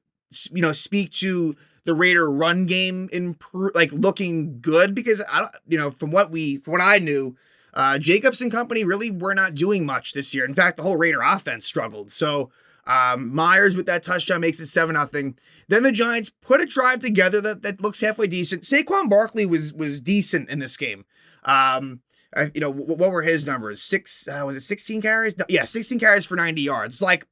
you 0.52 0.62
know, 0.62 0.72
speak 0.72 1.12
to 1.14 1.56
the 1.86 1.94
Raider 1.94 2.30
run 2.30 2.66
game 2.66 3.10
improve, 3.12 3.72
like 3.76 3.92
looking 3.92 4.60
good 4.62 4.94
because 4.94 5.22
I 5.32 5.40
don't, 5.40 5.52
you 5.68 5.78
know, 5.78 5.92
from 5.92 6.12
what 6.12 6.32
we, 6.32 6.58
from 6.58 6.74
what 6.74 6.82
I 6.82 6.98
knew, 6.98 7.36
uh, 7.74 7.98
Jacobs 7.98 8.42
and 8.42 8.52
company 8.52 8.84
really 8.84 9.12
were 9.12 9.36
not 9.36 9.56
doing 9.56 9.86
much 9.86 10.14
this 10.14 10.34
year. 10.34 10.46
In 10.46 10.56
fact, 10.56 10.78
the 10.78 10.84
whole 10.84 10.98
Raider 10.98 11.22
offense 11.22 11.66
struggled. 11.66 12.12
So 12.12 12.52
um, 12.90 13.34
Meyers 13.34 13.78
with 13.78 13.86
that 13.86 14.02
touchdown 14.02 14.42
makes 14.42 14.60
it 14.60 14.66
7 14.66 14.96
0. 14.96 15.34
Then 15.68 15.84
the 15.84 15.92
Giants 15.92 16.32
put 16.42 16.60
a 16.60 16.66
drive 16.66 17.02
together 17.02 17.40
that, 17.42 17.62
that 17.62 17.82
looks 17.82 18.02
halfway 18.02 18.26
decent. 18.26 18.64
Saquon 18.64 19.08
Barkley 19.08 19.46
was 19.46 19.72
was 19.74 20.02
decent 20.02 20.50
in 20.50 20.58
this 20.58 20.76
game. 20.76 21.06
Um, 21.44 22.02
I, 22.36 22.52
you 22.56 22.62
know, 22.62 22.72
what, 22.72 22.98
what 22.98 23.12
were 23.12 23.22
his 23.22 23.46
numbers? 23.46 23.82
Six, 23.82 24.28
uh, 24.28 24.44
was 24.44 24.56
it 24.56 24.62
16 24.62 25.02
carries? 25.02 25.38
No, 25.38 25.46
yeah, 25.50 25.66
16 25.66 26.00
carries 26.00 26.26
for 26.26 26.36
90 26.36 26.62
yards. 26.62 27.02
Like, 27.02 27.28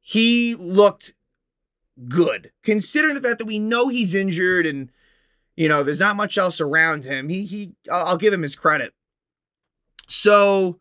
he 0.00 0.54
looked 0.54 1.14
good 2.08 2.50
considering 2.62 3.14
the 3.14 3.20
fact 3.20 3.38
that 3.38 3.46
we 3.46 3.58
know 3.58 3.88
he's 3.88 4.14
injured 4.14 4.66
and, 4.66 4.90
you 5.56 5.68
know, 5.68 5.82
there's 5.82 6.00
not 6.00 6.16
much 6.16 6.38
else 6.38 6.60
around 6.60 7.04
him. 7.04 7.28
He, 7.28 7.44
he, 7.44 7.72
I'll, 7.90 8.06
I'll 8.06 8.16
give 8.16 8.32
him 8.32 8.42
his 8.42 8.56
credit. 8.56 8.92
So, 10.08 10.78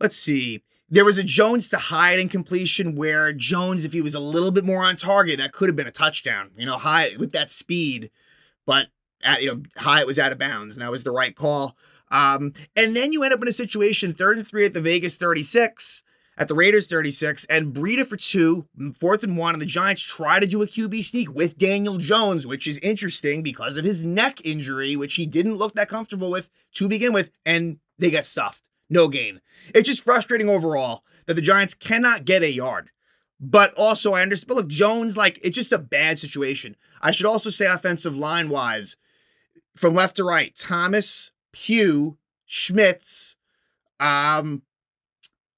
let's 0.00 0.16
see 0.16 0.62
there 0.88 1.04
was 1.04 1.18
a 1.18 1.22
Jones 1.22 1.68
to 1.70 1.78
Hyatt 1.78 2.20
incompletion 2.20 2.94
where 2.94 3.32
Jones, 3.32 3.84
if 3.84 3.92
he 3.92 4.00
was 4.00 4.14
a 4.14 4.20
little 4.20 4.50
bit 4.50 4.64
more 4.64 4.84
on 4.84 4.96
target, 4.96 5.38
that 5.38 5.52
could 5.52 5.68
have 5.68 5.76
been 5.76 5.86
a 5.86 5.92
touchdown. 5.92 6.50
You 6.56 6.66
know, 6.66 6.76
Hyatt 6.76 7.18
with 7.18 7.32
that 7.32 7.50
speed, 7.50 8.10
but 8.66 8.88
at, 9.22 9.42
you 9.42 9.48
know 9.48 9.62
Hyatt 9.76 10.06
was 10.06 10.18
out 10.18 10.32
of 10.32 10.38
bounds, 10.38 10.76
and 10.76 10.84
that 10.84 10.90
was 10.90 11.04
the 11.04 11.12
right 11.12 11.34
call. 11.34 11.76
Um, 12.10 12.52
and 12.76 12.94
then 12.94 13.12
you 13.12 13.22
end 13.22 13.32
up 13.32 13.42
in 13.42 13.48
a 13.48 13.52
situation 13.52 14.14
third 14.14 14.36
and 14.36 14.46
three 14.46 14.66
at 14.66 14.74
the 14.74 14.80
Vegas 14.80 15.16
36, 15.16 16.02
at 16.36 16.48
the 16.48 16.54
Raiders 16.54 16.86
36, 16.86 17.46
and 17.46 17.72
Breida 17.72 18.06
for 18.06 18.16
two, 18.16 18.66
fourth 19.00 19.22
and 19.22 19.38
one, 19.38 19.54
and 19.54 19.62
the 19.62 19.66
Giants 19.66 20.02
try 20.02 20.38
to 20.38 20.46
do 20.46 20.62
a 20.62 20.66
QB 20.66 21.02
sneak 21.02 21.34
with 21.34 21.56
Daniel 21.56 21.96
Jones, 21.96 22.46
which 22.46 22.66
is 22.66 22.78
interesting 22.80 23.42
because 23.42 23.78
of 23.78 23.84
his 23.84 24.04
neck 24.04 24.44
injury, 24.44 24.96
which 24.96 25.14
he 25.14 25.24
didn't 25.24 25.56
look 25.56 25.74
that 25.74 25.88
comfortable 25.88 26.30
with 26.30 26.50
to 26.74 26.88
begin 26.88 27.12
with, 27.12 27.30
and 27.46 27.78
they 27.98 28.10
get 28.10 28.26
stuffed 28.26 28.63
no 28.88 29.08
gain. 29.08 29.40
It's 29.74 29.88
just 29.88 30.04
frustrating 30.04 30.48
overall 30.48 31.04
that 31.26 31.34
the 31.34 31.42
Giants 31.42 31.74
cannot 31.74 32.24
get 32.24 32.42
a 32.42 32.50
yard. 32.50 32.90
But 33.40 33.74
also, 33.74 34.14
I 34.14 34.22
understand. 34.22 34.48
But 34.48 34.56
look, 34.56 34.68
Jones, 34.68 35.16
like, 35.16 35.38
it's 35.42 35.56
just 35.56 35.72
a 35.72 35.78
bad 35.78 36.18
situation. 36.18 36.76
I 37.00 37.10
should 37.10 37.26
also 37.26 37.50
say, 37.50 37.66
offensive 37.66 38.16
line 38.16 38.48
wise, 38.48 38.96
from 39.76 39.94
left 39.94 40.16
to 40.16 40.24
right, 40.24 40.54
Thomas, 40.56 41.30
Pugh, 41.52 42.16
Schmitz, 42.46 43.36
um, 44.00 44.62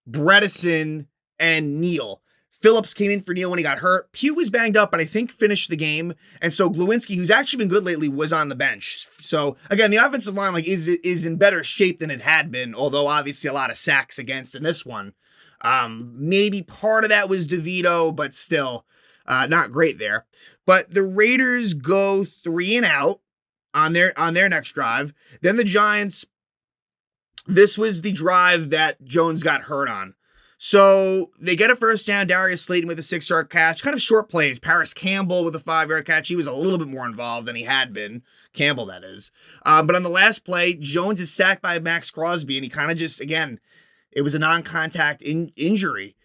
Bredeson, 0.09 1.07
and 1.39 1.81
Neal. 1.81 2.23
Phillips 2.67 2.95
came 2.95 3.13
in 3.13 3.23
for 3.23 3.33
Neal 3.33 3.49
when 3.49 3.61
he 3.61 3.63
got 3.63 3.79
hurt. 3.79 4.11
Pugh 4.11 4.35
was 4.35 4.51
banged 4.51 4.77
up, 4.77 4.91
but 4.91 4.99
I 4.99 5.05
think 5.05 5.31
finished 5.31 5.71
the 5.71 5.77
game. 5.77 6.15
And 6.43 6.53
so 6.53 6.69
Glowinski, 6.69 7.15
who's 7.15 7.31
actually 7.31 7.59
been 7.59 7.69
good 7.69 7.85
lately, 7.85 8.09
was 8.09 8.33
on 8.33 8.49
the 8.49 8.57
bench. 8.57 9.07
So 9.21 9.57
again, 9.71 9.93
the 9.93 9.99
offensive 9.99 10.35
line 10.35 10.53
like 10.53 10.67
is 10.67 10.89
is 10.89 11.25
in 11.25 11.37
better 11.37 11.63
shape 11.63 12.01
than 12.01 12.11
it 12.11 12.23
had 12.23 12.51
been, 12.51 12.75
although 12.75 13.07
obviously 13.07 13.49
a 13.49 13.53
lot 13.53 13.71
of 13.71 13.79
sacks 13.79 14.19
against 14.19 14.57
in 14.57 14.65
this 14.65 14.85
one. 14.85 15.13
Um, 15.61 16.13
maybe 16.17 16.61
part 16.61 17.05
of 17.05 17.11
that 17.11 17.29
was 17.29 17.47
DeVito, 17.47 18.17
but 18.17 18.35
still 18.35 18.85
uh, 19.27 19.47
not 19.47 19.71
great 19.71 20.01
there. 20.01 20.27
But 20.67 20.93
the 20.93 21.05
Raiders 21.05 21.73
go 21.73 22.25
three 22.25 22.77
and 22.77 22.85
out 22.85 23.21
on 23.75 23.93
their 23.93 24.13
on 24.19 24.35
their 24.35 24.49
next 24.49 24.73
drive. 24.73 25.15
Then 25.41 25.55
the 25.55 25.63
Giants. 25.63 26.27
This 27.47 27.79
was 27.79 28.01
the 28.01 28.11
drive 28.11 28.71
that 28.71 29.05
Jones 29.05 29.45
got 29.45 29.63
hurt 29.63 29.89
on. 29.89 30.17
So 30.59 31.31
they 31.39 31.55
get 31.55 31.71
a 31.71 31.77
first 31.77 32.07
down. 32.07 32.27
Darius 32.27 32.63
Slayton 32.63 32.89
with 32.89 32.99
a 32.99 33.03
six 33.03 33.29
yard 33.29 33.51
catch, 33.51 33.83
kind 33.83 33.95
of 33.95 34.01
short 34.01 34.31
plays. 34.31 34.59
Parris 34.59 34.95
Campbell 34.95 35.45
with 35.45 35.55
a 35.55 35.61
five 35.61 35.91
yard 35.91 36.07
catch. 36.07 36.29
He 36.29 36.37
was 36.37 36.47
a 36.47 36.53
little 36.53 36.79
bit 36.79 36.89
more 36.89 37.07
involved 37.07 37.47
than 37.47 37.57
he 37.57 37.65
had 37.65 37.93
been. 37.93 38.23
Campbell, 38.55 38.87
that 38.87 39.05
is. 39.05 39.31
Um, 39.67 39.87
but 39.87 39.97
on 39.97 40.03
the 40.03 40.09
last 40.09 40.45
play, 40.45 40.75
Jones 40.75 41.21
is 41.21 41.33
sacked 41.33 41.61
by 41.61 41.79
Maxx 41.79 42.11
Crosby, 42.11 42.57
and 42.57 42.65
he 42.65 42.71
kind 42.71 42.91
of 42.91 42.97
just, 42.97 43.21
again, 43.21 43.61
it 44.11 44.23
was 44.23 44.35
a 44.35 44.39
non 44.39 44.63
contact 44.63 45.21
in- 45.21 45.53
injury. 45.57 46.17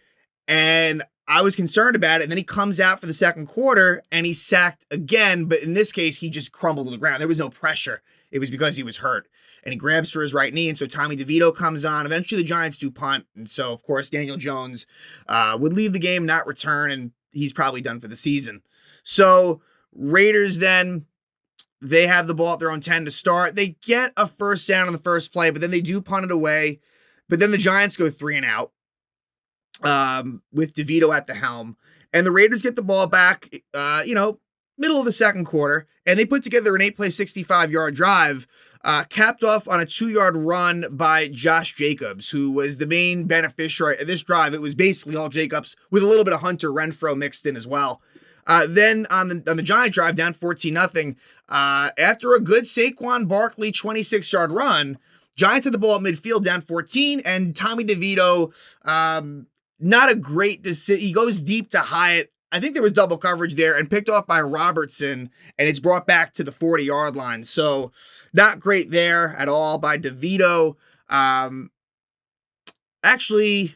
And 0.48 1.02
I 1.28 1.42
was 1.42 1.56
concerned 1.56 1.96
about 1.96 2.20
it. 2.20 2.24
And 2.24 2.32
then 2.32 2.38
he 2.38 2.44
comes 2.44 2.80
out 2.80 3.00
for 3.00 3.06
the 3.06 3.14
second 3.14 3.46
quarter 3.46 4.02
and 4.10 4.26
he's 4.26 4.40
sacked 4.40 4.84
again. 4.90 5.46
But 5.46 5.62
in 5.62 5.74
this 5.74 5.92
case, 5.92 6.18
he 6.18 6.30
just 6.30 6.52
crumbled 6.52 6.86
to 6.86 6.90
the 6.90 6.98
ground. 6.98 7.20
There 7.20 7.28
was 7.28 7.38
no 7.38 7.50
pressure. 7.50 8.02
It 8.30 8.38
was 8.38 8.50
because 8.50 8.76
he 8.76 8.82
was 8.82 8.98
hurt 8.98 9.28
and 9.62 9.72
he 9.72 9.78
grabs 9.78 10.10
for 10.10 10.22
his 10.22 10.34
right 10.34 10.52
knee. 10.52 10.68
And 10.68 10.76
so 10.76 10.86
Tommy 10.86 11.16
DeVito 11.16 11.54
comes 11.54 11.84
on. 11.84 12.06
Eventually, 12.06 12.42
the 12.42 12.48
Giants 12.48 12.78
do 12.78 12.90
punt. 12.90 13.26
And 13.36 13.48
so, 13.48 13.72
of 13.72 13.82
course, 13.82 14.10
Daniel 14.10 14.36
Jones 14.36 14.86
uh, 15.28 15.56
would 15.60 15.72
leave 15.72 15.92
the 15.92 15.98
game, 15.98 16.26
not 16.26 16.46
return, 16.46 16.90
and 16.90 17.12
he's 17.30 17.52
probably 17.52 17.80
done 17.80 18.00
for 18.00 18.08
the 18.08 18.16
season. 18.16 18.62
So, 19.04 19.60
Raiders 19.94 20.58
then. 20.58 21.06
They 21.84 22.06
have 22.06 22.28
the 22.28 22.34
ball 22.34 22.52
at 22.52 22.60
their 22.60 22.70
own 22.70 22.80
10 22.80 23.06
to 23.06 23.10
start. 23.10 23.56
They 23.56 23.76
get 23.84 24.12
a 24.16 24.28
first 24.28 24.68
down 24.68 24.86
on 24.86 24.92
the 24.92 25.00
first 25.00 25.32
play, 25.32 25.50
but 25.50 25.60
then 25.60 25.72
they 25.72 25.80
do 25.80 26.00
punt 26.00 26.24
it 26.24 26.30
away. 26.30 26.78
But 27.28 27.40
then 27.40 27.50
the 27.50 27.58
Giants 27.58 27.96
go 27.96 28.08
three 28.08 28.36
and 28.36 28.46
out 28.46 28.70
um, 29.82 30.42
with 30.52 30.74
DeVito 30.74 31.14
at 31.14 31.26
the 31.26 31.34
helm. 31.34 31.76
And 32.12 32.26
the 32.26 32.32
Raiders 32.32 32.62
get 32.62 32.76
the 32.76 32.82
ball 32.82 33.06
back, 33.06 33.48
uh, 33.72 34.02
you 34.04 34.14
know, 34.14 34.38
middle 34.76 34.98
of 34.98 35.04
the 35.04 35.12
second 35.12 35.46
quarter, 35.46 35.86
and 36.06 36.18
they 36.18 36.26
put 36.26 36.42
together 36.42 36.74
an 36.74 36.82
eight 36.82 36.96
play, 36.96 37.10
65 37.10 37.70
yard 37.70 37.94
drive 37.94 38.46
uh, 38.84 39.04
capped 39.04 39.44
off 39.44 39.68
on 39.68 39.80
a 39.80 39.86
two 39.86 40.08
yard 40.08 40.36
run 40.36 40.86
by 40.90 41.28
Josh 41.28 41.74
Jacobs, 41.74 42.30
who 42.30 42.50
was 42.50 42.78
the 42.78 42.86
main 42.86 43.24
beneficiary 43.24 43.98
of 43.98 44.06
this 44.06 44.22
drive. 44.22 44.54
It 44.54 44.60
was 44.60 44.74
basically 44.74 45.16
all 45.16 45.28
Jacobs 45.28 45.76
with 45.90 46.02
a 46.02 46.06
little 46.06 46.24
bit 46.24 46.34
of 46.34 46.40
Hunter 46.40 46.70
Renfrow 46.70 47.16
mixed 47.16 47.46
in 47.46 47.56
as 47.56 47.66
well. 47.66 48.00
Uh, 48.44 48.66
then 48.68 49.06
on 49.08 49.28
the 49.28 49.42
on 49.48 49.56
the 49.56 49.62
Giant 49.62 49.94
drive 49.94 50.16
down 50.16 50.34
14 50.34 50.74
nothing, 50.74 51.16
uh, 51.48 51.90
after 51.96 52.34
a 52.34 52.40
good 52.40 52.64
Saquon 52.64 53.28
Barkley 53.28 53.70
26 53.70 54.32
yard 54.32 54.50
run, 54.50 54.98
Giants 55.36 55.66
had 55.66 55.74
the 55.74 55.78
ball 55.78 55.94
at 55.94 56.00
midfield 56.00 56.42
down 56.42 56.60
14, 56.60 57.22
and 57.24 57.54
Tommy 57.54 57.84
DeVito, 57.84 58.52
um, 58.84 59.46
not 59.82 60.10
a 60.10 60.14
great 60.14 60.62
decision. 60.62 61.04
He 61.04 61.12
goes 61.12 61.42
deep 61.42 61.70
to 61.70 61.80
Hyatt 61.80 62.32
I 62.52 62.60
think 62.60 62.74
there 62.74 62.82
was 62.82 62.92
double 62.92 63.16
coverage 63.16 63.54
there 63.54 63.76
and 63.78 63.90
picked 63.90 64.10
off 64.10 64.26
by 64.26 64.40
Robertson, 64.42 65.30
and 65.58 65.68
it's 65.68 65.80
brought 65.80 66.06
back 66.06 66.34
to 66.34 66.44
the 66.44 66.52
40 66.52 66.84
yard 66.84 67.16
line. 67.16 67.44
So, 67.44 67.92
not 68.34 68.60
great 68.60 68.90
there 68.90 69.34
at 69.38 69.48
all 69.48 69.78
by 69.78 69.96
DeVito. 69.96 70.76
Um, 71.08 71.70
actually, 73.02 73.74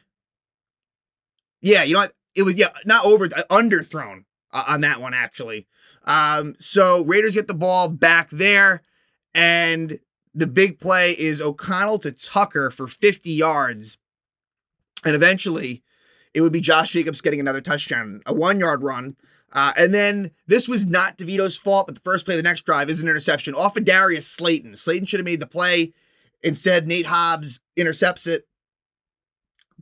yeah, 1.62 1.84
you 1.84 1.94
know 1.94 2.00
what? 2.00 2.12
It 2.34 2.42
was, 2.42 2.56
yeah, 2.56 2.68
not 2.84 3.06
over, 3.06 3.24
uh, 3.24 3.44
underthrown 3.50 4.24
uh, 4.52 4.64
on 4.68 4.82
that 4.82 5.00
one, 5.00 5.14
actually. 5.14 5.66
Um, 6.04 6.54
so, 6.58 7.02
Raiders 7.02 7.34
get 7.34 7.48
the 7.48 7.54
ball 7.54 7.88
back 7.88 8.28
there, 8.28 8.82
and 9.34 9.98
the 10.34 10.46
big 10.46 10.80
play 10.80 11.12
is 11.12 11.40
O'Connell 11.40 11.98
to 12.00 12.12
Tucker 12.12 12.70
for 12.70 12.86
50 12.86 13.30
yards. 13.30 13.96
And 15.02 15.14
eventually, 15.14 15.82
it 16.36 16.42
would 16.42 16.52
be 16.52 16.60
Josh 16.60 16.90
Jacobs 16.90 17.22
getting 17.22 17.40
another 17.40 17.62
touchdown, 17.62 18.20
a 18.26 18.34
one 18.34 18.60
yard 18.60 18.82
run. 18.82 19.16
Uh, 19.52 19.72
and 19.74 19.94
then 19.94 20.30
this 20.46 20.68
was 20.68 20.84
not 20.84 21.16
DeVito's 21.16 21.56
fault, 21.56 21.86
but 21.86 21.94
the 21.94 22.02
first 22.02 22.26
play 22.26 22.34
of 22.34 22.38
the 22.38 22.42
next 22.42 22.66
drive 22.66 22.90
is 22.90 23.00
an 23.00 23.08
interception 23.08 23.54
off 23.54 23.74
of 23.74 23.86
Darius 23.86 24.28
Slayton. 24.28 24.76
Slayton 24.76 25.06
should 25.06 25.18
have 25.18 25.24
made 25.24 25.40
the 25.40 25.46
play. 25.46 25.94
Instead, 26.42 26.86
Nate 26.86 27.06
Hobbs 27.06 27.60
intercepts 27.74 28.26
it. 28.26 28.46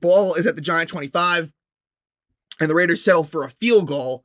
Ball 0.01 0.35
is 0.35 0.47
at 0.47 0.55
the 0.55 0.63
Giant 0.63 0.89
25, 0.91 1.53
and 2.61 2.71
the 2.71 2.75
Raiders 2.75 3.03
settle 3.03 3.25
for 3.25 3.43
a 3.43 3.51
field 3.51 3.89
goal 3.89 4.25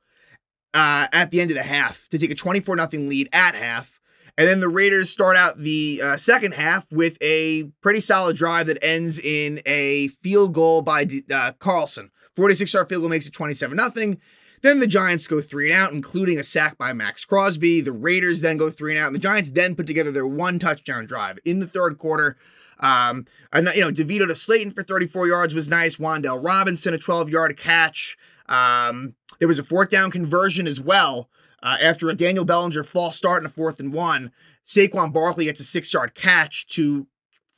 uh, 0.75 1.07
at 1.11 1.31
the 1.31 1.41
end 1.41 1.49
of 1.49 1.57
the 1.57 1.63
half 1.63 2.07
to 2.09 2.19
take 2.19 2.29
a 2.29 2.35
24 2.35 2.77
0 2.77 3.03
lead 3.05 3.27
at 3.33 3.55
half. 3.55 3.99
And 4.37 4.47
then 4.47 4.59
the 4.59 4.69
Raiders 4.69 5.09
start 5.09 5.35
out 5.35 5.57
the 5.57 5.99
uh, 6.03 6.17
second 6.17 6.53
half 6.53 6.85
with 6.91 7.17
a 7.21 7.63
pretty 7.81 8.01
solid 8.01 8.37
drive 8.37 8.67
that 8.67 8.77
ends 8.83 9.19
in 9.19 9.61
a 9.65 10.09
field 10.21 10.53
goal 10.53 10.83
by 10.83 11.07
uh, 11.31 11.53
Carlson. 11.57 12.11
46 12.35 12.73
yard 12.73 12.89
field 12.89 13.01
goal 13.01 13.09
makes 13.09 13.27
it 13.27 13.33
27 13.33 13.77
0. 13.77 14.15
Then 14.61 14.79
the 14.79 14.87
Giants 14.87 15.27
go 15.27 15.39
three 15.39 15.71
and 15.71 15.81
out, 15.81 15.93
including 15.93 16.37
a 16.37 16.43
sack 16.43 16.77
by 16.77 16.91
Maxx 16.91 17.23
Crosby. 17.23 17.79
The 17.79 17.93
Raiders 17.93 18.41
then 18.41 18.57
go 18.57 18.69
three 18.69 18.95
and 18.95 19.01
out, 19.01 19.07
and 19.07 19.15
the 19.15 19.19
Giants 19.19 19.51
then 19.51 19.75
put 19.75 19.87
together 19.87 20.11
their 20.11 20.27
one 20.27 20.59
touchdown 20.59 21.05
drive 21.05 21.39
in 21.45 21.59
the 21.59 21.67
third 21.67 21.97
quarter. 21.97 22.37
Um, 22.81 23.25
and, 23.53 23.69
you 23.75 23.81
know, 23.81 23.91
DeVito 23.91 24.27
to 24.27 24.35
Slayton 24.35 24.71
for 24.71 24.83
34 24.83 25.27
yards 25.27 25.53
was 25.53 25.69
nice. 25.69 25.97
Wan'Dale 25.97 26.43
Robinson, 26.43 26.93
a 26.93 26.97
12 26.97 27.29
yard 27.29 27.57
catch. 27.57 28.17
Um, 28.47 29.15
there 29.39 29.47
was 29.47 29.59
a 29.59 29.63
fourth 29.63 29.89
down 29.89 30.11
conversion 30.11 30.67
as 30.67 30.81
well 30.81 31.29
uh, 31.63 31.77
after 31.81 32.09
a 32.09 32.15
Daniel 32.15 32.45
Bellinger 32.45 32.83
false 32.83 33.15
start 33.15 33.43
in 33.43 33.45
a 33.45 33.49
fourth 33.49 33.79
and 33.79 33.93
one, 33.93 34.31
Saquon 34.65 35.11
Barkley 35.11 35.45
gets 35.45 35.59
a 35.59 35.63
six 35.63 35.93
yard 35.93 36.15
catch 36.15 36.67
to 36.67 37.07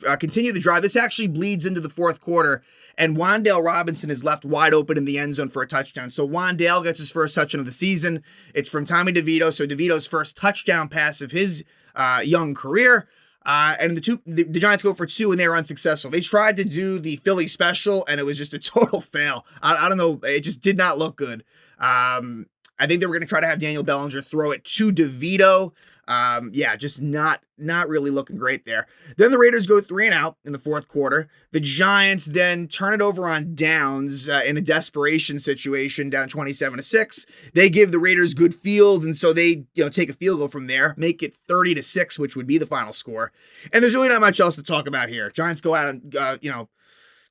uh, 0.07 0.15
continue 0.15 0.51
the 0.51 0.59
drive. 0.59 0.81
This 0.81 0.95
actually 0.95 1.27
bleeds 1.27 1.65
into 1.65 1.79
the 1.79 1.89
fourth 1.89 2.21
quarter, 2.21 2.63
and 2.98 3.17
Wan'Dale 3.17 3.63
Robinson 3.63 4.10
is 4.10 4.24
left 4.24 4.45
wide 4.45 4.74
open 4.74 4.98
in 4.98 5.05
the 5.05 5.17
end 5.17 5.36
zone 5.36 5.50
for 5.50 5.62
a 5.62 5.67
touchdown. 5.67 6.12
So 6.12 6.27
Wan'Dale 6.27 6.83
gets 6.83 7.00
his 7.00 7.12
first 7.12 7.36
touchdown 7.36 7.60
of 7.60 7.65
the 7.65 7.71
season. 7.71 8.24
It's 8.53 8.69
from 8.69 8.86
Tommy 8.86 9.12
DeVito. 9.12 9.53
So 9.53 9.65
DeVito's 9.65 10.07
first 10.07 10.38
touchdown 10.38 10.89
pass 10.89 11.21
of 11.21 11.31
his 11.31 11.63
uh, 11.95 12.21
young 12.24 12.53
career. 12.53 13.07
Uh, 13.43 13.75
and 13.79 13.98
the 13.98 14.01
two 14.01 14.21
the, 14.27 14.43
the, 14.43 14.60
Giants 14.60 14.83
go 14.83 14.93
for 14.93 15.07
two 15.07 15.31
and 15.31 15.39
they 15.39 15.48
were 15.48 15.55
unsuccessful. 15.55 16.12
They 16.12 16.21
tried 16.21 16.57
to 16.57 16.63
do 16.63 17.00
the 17.00 17.15
Philly 17.17 17.48
special 17.48 18.05
and 18.07 18.19
it 18.19 18.24
was 18.24 18.38
just 18.38 18.53
a 18.53 18.60
total 18.60 19.01
fail. 19.01 19.45
I, 19.63 19.86
I 19.86 19.89
don't 19.89 19.98
know, 19.98 20.19
it 20.24 20.41
just 20.41 20.62
did 20.62 20.77
not 20.77 21.00
look 21.00 21.15
good. 21.15 21.43
Um, 21.79 22.45
I 22.79 22.87
think 22.87 22.99
they 22.99 23.05
were 23.05 23.13
going 23.13 23.21
to 23.21 23.27
try 23.27 23.41
to 23.41 23.47
have 23.47 23.59
Daniel 23.59 23.83
Bellinger 23.83 24.21
throw 24.21 24.51
it 24.51 24.63
to 24.65 24.91
DeVito. 24.91 25.71
Um, 26.07 26.49
yeah, 26.53 26.75
just 26.75 27.01
not 27.01 27.41
not 27.57 27.87
really 27.87 28.09
looking 28.09 28.35
great 28.37 28.65
there. 28.65 28.87
Then 29.17 29.31
the 29.31 29.37
Raiders 29.37 29.67
go 29.67 29.79
three 29.79 30.07
and 30.07 30.15
out 30.15 30.35
in 30.43 30.51
the 30.51 30.59
fourth 30.59 30.87
quarter. 30.87 31.29
The 31.51 31.59
Giants 31.59 32.25
then 32.25 32.67
turn 32.67 32.93
it 32.93 33.01
over 33.01 33.29
on 33.29 33.55
downs 33.55 34.27
uh, 34.27 34.41
in 34.45 34.57
a 34.57 34.61
desperation 34.61 35.39
situation, 35.39 36.09
down 36.09 36.27
twenty-seven 36.27 36.77
to 36.77 36.83
six. 36.83 37.25
They 37.53 37.69
give 37.69 37.91
the 37.91 37.99
Raiders 37.99 38.33
good 38.33 38.53
field, 38.53 39.05
and 39.05 39.15
so 39.15 39.31
they 39.31 39.63
you 39.73 39.83
know 39.83 39.89
take 39.89 40.09
a 40.09 40.13
field 40.13 40.39
goal 40.39 40.47
from 40.47 40.67
there, 40.67 40.95
make 40.97 41.21
it 41.23 41.33
thirty 41.33 41.73
to 41.75 41.83
six, 41.83 42.17
which 42.19 42.35
would 42.35 42.47
be 42.47 42.57
the 42.57 42.65
final 42.65 42.93
score. 42.93 43.31
And 43.71 43.81
there's 43.81 43.93
really 43.93 44.09
not 44.09 44.21
much 44.21 44.39
else 44.39 44.55
to 44.55 44.63
talk 44.63 44.87
about 44.87 45.07
here. 45.07 45.29
Giants 45.29 45.61
go 45.61 45.75
out 45.75 45.87
and 45.87 46.15
uh, 46.15 46.37
you 46.41 46.51
know 46.51 46.67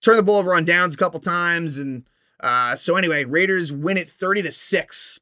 turn 0.00 0.16
the 0.16 0.23
ball 0.23 0.37
over 0.37 0.54
on 0.54 0.64
downs 0.64 0.94
a 0.94 0.99
couple 0.99 1.20
times, 1.20 1.76
and 1.76 2.04
uh, 2.38 2.76
so 2.76 2.97
anyway, 2.97 3.25
Raiders 3.25 3.73
win 3.73 3.99
it 3.99 4.09
thirty 4.09 4.40
to 4.42 4.52
six. 4.52 5.20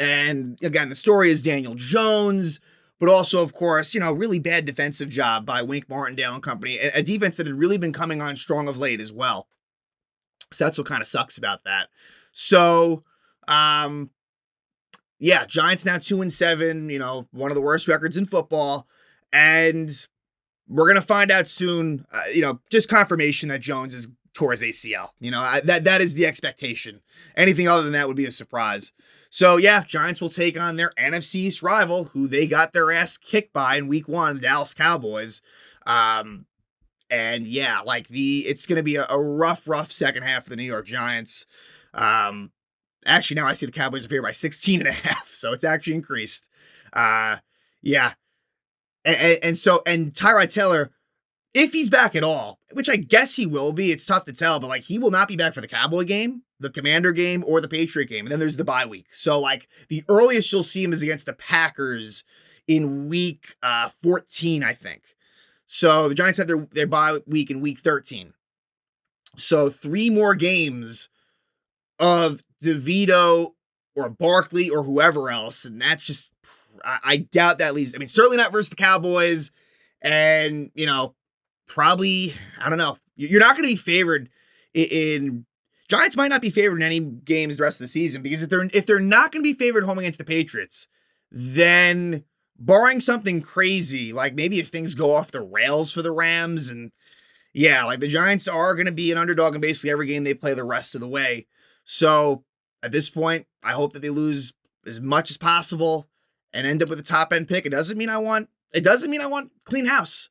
And 0.00 0.58
again, 0.62 0.88
the 0.88 0.94
story 0.94 1.30
is 1.30 1.42
Daniel 1.42 1.74
Jones, 1.74 2.60
but 2.98 3.08
also, 3.08 3.42
of 3.42 3.52
course, 3.52 3.94
you 3.94 4.00
know, 4.00 4.12
really 4.12 4.38
bad 4.38 4.64
defensive 4.64 5.10
job 5.10 5.46
by 5.46 5.62
Wink 5.62 5.88
Martindale 5.88 6.34
and 6.34 6.42
company, 6.42 6.78
a 6.78 7.02
defense 7.02 7.36
that 7.36 7.46
had 7.46 7.56
really 7.56 7.78
been 7.78 7.92
coming 7.92 8.22
on 8.22 8.36
strong 8.36 8.68
of 8.68 8.78
late 8.78 9.00
as 9.00 9.12
well. 9.12 9.46
So 10.52 10.64
that's 10.64 10.78
what 10.78 10.86
kind 10.86 11.02
of 11.02 11.08
sucks 11.08 11.38
about 11.38 11.64
that. 11.64 11.88
So, 12.32 13.04
um, 13.48 14.10
yeah, 15.18 15.46
Giants 15.46 15.84
now 15.84 15.98
two 15.98 16.22
and 16.22 16.32
seven, 16.32 16.90
you 16.90 16.98
know, 16.98 17.26
one 17.32 17.50
of 17.50 17.54
the 17.54 17.60
worst 17.60 17.88
records 17.88 18.16
in 18.16 18.26
football. 18.26 18.86
And 19.32 19.90
we're 20.68 20.86
going 20.86 21.00
to 21.00 21.06
find 21.06 21.30
out 21.30 21.48
soon, 21.48 22.06
uh, 22.12 22.22
you 22.32 22.42
know, 22.42 22.60
just 22.70 22.88
confirmation 22.88 23.48
that 23.48 23.60
Jones 23.60 23.94
is 23.94 24.08
his 24.38 24.62
ACL. 24.62 25.08
You 25.18 25.30
know, 25.30 25.40
I, 25.40 25.60
that 25.60 25.84
that 25.84 26.00
is 26.02 26.14
the 26.14 26.26
expectation. 26.26 27.00
Anything 27.36 27.68
other 27.68 27.82
than 27.82 27.92
that 27.92 28.06
would 28.06 28.16
be 28.16 28.26
a 28.26 28.30
surprise. 28.30 28.92
So 29.30 29.56
yeah, 29.56 29.82
Giants 29.84 30.20
will 30.20 30.30
take 30.30 30.58
on 30.58 30.76
their 30.76 30.92
NFC 30.98 31.36
East 31.36 31.62
rival, 31.62 32.04
who 32.04 32.28
they 32.28 32.46
got 32.46 32.72
their 32.72 32.92
ass 32.92 33.18
kicked 33.18 33.52
by 33.52 33.76
in 33.76 33.88
Week 33.88 34.08
One, 34.08 34.36
the 34.36 34.42
Dallas 34.42 34.74
Cowboys. 34.74 35.42
Um, 35.86 36.46
and 37.10 37.46
yeah, 37.46 37.80
like 37.80 38.08
the 38.08 38.40
it's 38.40 38.66
going 38.66 38.76
to 38.76 38.82
be 38.82 38.96
a, 38.96 39.06
a, 39.08 39.20
rough, 39.20 39.68
rough 39.68 39.92
second 39.92 40.24
half 40.24 40.44
for 40.44 40.50
the 40.50 40.56
New 40.56 40.64
York 40.64 40.86
Giants. 40.86 41.46
Um, 41.94 42.50
actually, 43.04 43.36
now 43.36 43.46
I 43.46 43.52
see 43.52 43.66
the 43.66 43.72
Cowboys 43.72 44.04
are 44.04 44.08
favored 44.08 44.22
by 44.22 44.32
16 44.32 44.80
and 44.80 44.88
a 44.88 44.92
half, 44.92 45.32
so 45.32 45.52
it's 45.52 45.64
actually 45.64 45.94
increased. 45.94 46.44
Uh, 46.92 47.36
yeah. 47.82 48.14
And, 49.04 49.16
and, 49.16 49.38
and 49.42 49.58
so, 49.58 49.82
and 49.86 50.12
Tyrod 50.12 50.52
Taylor 50.52 50.90
if 51.56 51.72
he's 51.72 51.88
back 51.88 52.14
at 52.14 52.22
all, 52.22 52.60
which 52.72 52.90
I 52.90 52.96
guess 52.96 53.34
he 53.34 53.46
will 53.46 53.72
be, 53.72 53.90
it's 53.90 54.04
tough 54.04 54.26
to 54.26 54.32
tell, 54.34 54.60
but 54.60 54.66
like 54.66 54.82
he 54.82 54.98
will 54.98 55.10
not 55.10 55.26
be 55.26 55.36
back 55.36 55.54
for 55.54 55.62
the 55.62 55.68
Cowboy 55.68 56.04
game. 56.04 56.42
The 56.58 56.70
Commander 56.70 57.12
game 57.12 57.44
or 57.46 57.60
the 57.60 57.68
Patriot 57.68 58.08
game, 58.08 58.26
and 58.26 58.32
then 58.32 58.38
there's 58.38 58.56
the 58.56 58.64
bye 58.64 58.86
week. 58.86 59.06
So 59.12 59.38
like 59.38 59.68
the 59.88 60.04
earliest 60.08 60.52
you'll 60.52 60.62
see 60.62 60.82
him 60.82 60.92
is 60.92 61.02
against 61.02 61.26
the 61.26 61.32
Packers 61.32 62.24
in 62.66 63.08
week 63.08 63.56
uh, 63.62 63.90
14, 64.02 64.62
I 64.62 64.74
think. 64.74 65.02
So 65.66 66.08
the 66.08 66.14
Giants 66.14 66.38
have 66.38 66.46
their 66.46 66.66
their 66.72 66.86
bye 66.86 67.18
week 67.26 67.50
in 67.50 67.60
week 67.60 67.80
13. 67.80 68.32
So 69.36 69.68
three 69.68 70.08
more 70.10 70.34
games 70.34 71.08
of 71.98 72.40
DeVito 72.62 73.52
or 73.94 74.08
Barkley 74.08 74.70
or 74.70 74.82
whoever 74.82 75.30
else, 75.30 75.64
and 75.64 75.80
that's 75.80 76.04
just 76.04 76.32
I, 76.84 76.98
I 77.04 77.16
doubt 77.16 77.58
that 77.58 77.74
leaves. 77.74 77.94
I 77.94 77.98
mean, 77.98 78.08
certainly 78.08 78.36
not 78.36 78.52
versus 78.52 78.70
the 78.70 78.76
Cowboys, 78.76 79.50
and 80.02 80.70
you 80.74 80.86
know, 80.86 81.14
probably 81.66 82.32
I 82.60 82.68
don't 82.68 82.78
know. 82.78 82.98
You're 83.16 83.40
not 83.40 83.56
going 83.56 83.64
to 83.68 83.72
be 83.72 83.76
favored 83.76 84.28
in, 84.74 84.84
in 84.84 85.46
Giants 85.88 86.16
might 86.16 86.28
not 86.28 86.40
be 86.40 86.50
favored 86.50 86.76
in 86.76 86.82
any 86.82 87.00
games 87.00 87.56
the 87.56 87.62
rest 87.62 87.80
of 87.80 87.84
the 87.84 87.88
season 87.88 88.22
because 88.22 88.42
if 88.42 88.50
they're 88.50 88.68
if 88.72 88.86
they're 88.86 89.00
not 89.00 89.32
going 89.32 89.42
to 89.44 89.48
be 89.48 89.58
favored 89.58 89.84
home 89.84 89.98
against 89.98 90.18
the 90.18 90.24
Patriots, 90.24 90.88
then 91.30 92.24
barring 92.58 93.00
something 93.00 93.40
crazy, 93.42 94.12
like 94.12 94.34
maybe 94.34 94.58
if 94.58 94.68
things 94.68 94.94
go 94.94 95.14
off 95.14 95.30
the 95.30 95.42
rails 95.42 95.92
for 95.92 96.02
the 96.02 96.12
Rams 96.12 96.70
and 96.70 96.92
yeah, 97.52 97.84
like 97.84 98.00
the 98.00 98.08
Giants 98.08 98.48
are 98.48 98.74
going 98.74 98.86
to 98.86 98.92
be 98.92 99.12
an 99.12 99.18
underdog 99.18 99.54
in 99.54 99.60
basically 99.60 99.90
every 99.90 100.06
game 100.06 100.24
they 100.24 100.34
play 100.34 100.54
the 100.54 100.64
rest 100.64 100.94
of 100.94 101.00
the 101.00 101.08
way. 101.08 101.46
So 101.84 102.44
at 102.82 102.92
this 102.92 103.08
point, 103.08 103.46
I 103.62 103.72
hope 103.72 103.92
that 103.92 104.02
they 104.02 104.10
lose 104.10 104.52
as 104.86 105.00
much 105.00 105.30
as 105.30 105.38
possible 105.38 106.08
and 106.52 106.66
end 106.66 106.82
up 106.82 106.88
with 106.88 106.98
a 106.98 107.02
top 107.02 107.32
end 107.32 107.48
pick. 107.48 107.64
It 107.66 107.70
doesn't 107.70 107.98
mean 107.98 108.08
I 108.08 108.18
want 108.18 108.48
it 108.72 108.84
doesn't 108.84 109.10
mean 109.10 109.20
I 109.20 109.26
want 109.26 109.52
clean 109.64 109.86
house. 109.86 110.30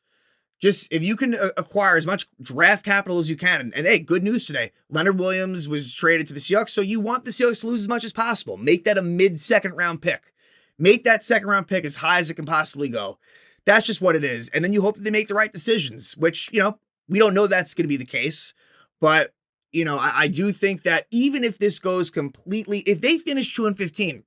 Just 0.61 0.91
if 0.91 1.03
you 1.03 1.15
can 1.15 1.35
uh, 1.35 1.49
acquire 1.57 1.97
as 1.97 2.05
much 2.05 2.27
draft 2.41 2.85
capital 2.85 3.19
as 3.19 3.29
you 3.29 3.35
can, 3.35 3.59
and, 3.59 3.73
and 3.73 3.85
hey, 3.85 3.99
good 3.99 4.23
news 4.23 4.45
today. 4.45 4.71
Leonard 4.89 5.19
Williams 5.19 5.67
was 5.67 5.93
traded 5.93 6.27
to 6.27 6.33
the 6.33 6.39
Seahawks, 6.39 6.69
so 6.69 6.81
you 6.81 6.99
want 6.99 7.25
the 7.25 7.31
Seahawks 7.31 7.61
to 7.61 7.67
lose 7.67 7.81
as 7.81 7.87
much 7.87 8.03
as 8.03 8.13
possible. 8.13 8.57
Make 8.57 8.85
that 8.85 8.97
a 8.97 9.01
mid 9.01 9.41
second 9.41 9.73
round 9.73 10.01
pick. 10.01 10.33
Make 10.77 11.03
that 11.03 11.23
second 11.23 11.47
round 11.47 11.67
pick 11.67 11.85
as 11.85 11.97
high 11.97 12.19
as 12.19 12.29
it 12.29 12.35
can 12.35 12.45
possibly 12.45 12.89
go. 12.89 13.17
That's 13.65 13.85
just 13.85 14.01
what 14.01 14.15
it 14.15 14.23
is. 14.23 14.49
And 14.49 14.63
then 14.63 14.73
you 14.73 14.81
hope 14.81 14.95
that 14.95 15.03
they 15.03 15.11
make 15.11 15.27
the 15.27 15.35
right 15.35 15.51
decisions, 15.51 16.15
which, 16.17 16.49
you 16.53 16.61
know, 16.61 16.77
we 17.09 17.19
don't 17.19 17.33
know 17.33 17.47
that's 17.47 17.73
going 17.73 17.85
to 17.85 17.89
be 17.89 17.97
the 17.97 18.05
case. 18.05 18.53
But, 19.01 19.33
you 19.71 19.85
know, 19.85 19.97
I, 19.97 20.11
I 20.21 20.27
do 20.27 20.51
think 20.51 20.83
that 20.83 21.07
even 21.11 21.43
if 21.43 21.57
this 21.57 21.79
goes 21.79 22.09
completely, 22.09 22.79
if 22.79 23.01
they 23.01 23.17
finish 23.17 23.55
2 23.55 23.67
and 23.67 23.77
15, 23.77 24.23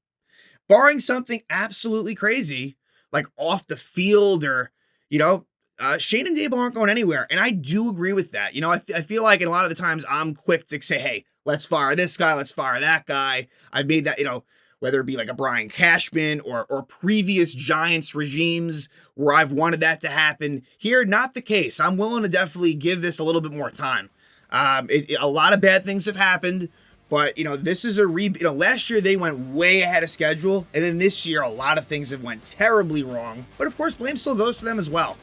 barring 0.69 1.01
something 1.01 1.43
absolutely 1.49 2.15
crazy, 2.15 2.77
like 3.13 3.27
off 3.37 3.67
the 3.67 3.77
field 3.77 4.45
or, 4.45 4.73
you 5.09 5.19
know, 5.19 5.47
uh, 5.79 5.99
Schoen 5.99 6.27
and 6.27 6.37
Daboll 6.37 6.59
aren't 6.59 6.75
going 6.75 6.91
anywhere. 6.91 7.27
And 7.31 7.39
I 7.39 7.51
do 7.51 7.89
agree 7.89 8.13
with 8.13 8.33
that. 8.33 8.55
You 8.55 8.61
know, 8.61 8.73
I, 8.73 8.81
I 8.95 9.03
feel 9.03 9.23
like 9.23 9.41
in 9.41 9.49
a 9.49 9.51
lot 9.51 9.65
of 9.65 9.71
the 9.71 9.77
times 9.77 10.05
I'm 10.09 10.35
quick 10.35 10.67
to 10.69 10.83
say, 10.83 10.99
hey, 10.99 11.25
let's 11.45 11.67
fire 11.67 11.95
this 11.95 12.17
guy, 12.17 12.35
let's 12.35 12.53
fire 12.53 12.81
that 12.81 13.07
guy. 13.07 13.49
I've 13.73 13.87
made 13.87 14.05
that, 14.05 14.19
you 14.19 14.25
know, 14.25 14.45
whether 14.81 15.01
it 15.01 15.07
be 15.07 15.17
like 15.17 15.29
a 15.29 15.35
Brian 15.35 15.69
Cashman 15.69 16.41
or 16.41 16.67
or 16.69 16.83
previous 16.83 17.55
Giants 17.55 18.15
regimes 18.15 18.89
where 19.15 19.35
I've 19.35 19.53
wanted 19.53 19.81
that 19.81 20.01
to 20.03 20.09
happen. 20.09 20.63
Here, 20.79 21.05
not 21.05 21.35
the 21.35 21.43
case. 21.43 21.81
I'm 21.81 21.97
willing 21.97 22.23
to 22.23 22.29
definitely 22.29 22.75
give 22.75 23.03
this 23.03 23.19
a 23.19 23.25
little 23.25 23.41
bit 23.41 23.53
more 23.53 23.71
time. 23.71 24.11
Um, 24.51 24.89
it, 24.89 25.11
it, 25.11 25.19
a 25.21 25.27
lot 25.27 25.53
of 25.53 25.61
bad 25.61 25.85
things 25.85 26.07
have 26.07 26.17
happened, 26.17 26.69
but 27.09 27.37
you 27.37 27.45
know 27.45 27.57
this 27.57 27.85
is 27.85 27.99
a 27.99 28.07
re. 28.07 28.25
You 28.25 28.45
know, 28.45 28.53
last 28.53 28.89
year 28.89 29.01
they 29.01 29.17
went 29.17 29.39
way 29.49 29.83
ahead 29.83 30.05
of 30.05 30.11
schedule, 30.11 30.67
and 30.73 30.85
then 30.85 30.99
this 30.99 31.27
year 31.27 31.43
a 31.43 31.51
lot 31.51 31.77
of 31.79 31.87
things 31.87 32.11
have 32.11 32.23
went 32.23 32.45
terribly 32.45 33.03
wrong. 33.03 33.45
But 33.59 33.67
of 33.67 33.77
course, 33.77 33.97
blame 33.97 34.17
still 34.17 34.35
goes 34.35 34.59
to 34.61 34.65
them 34.65 34.79
as 34.79 34.89
well. 34.89 35.17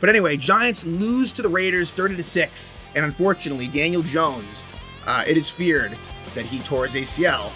But 0.00 0.08
anyway, 0.08 0.36
Giants 0.36 0.84
lose 0.84 1.32
to 1.32 1.42
the 1.42 1.48
Raiders 1.48 1.92
30 1.92 2.16
to 2.16 2.22
six, 2.22 2.74
and 2.94 3.04
unfortunately, 3.04 3.68
Daniel 3.68 4.02
Jones. 4.02 4.62
Uh, 5.06 5.24
it 5.26 5.36
is 5.36 5.48
feared 5.48 5.96
that 6.34 6.44
he 6.44 6.58
tore 6.60 6.86
his 6.86 6.94
ACL 6.94 7.52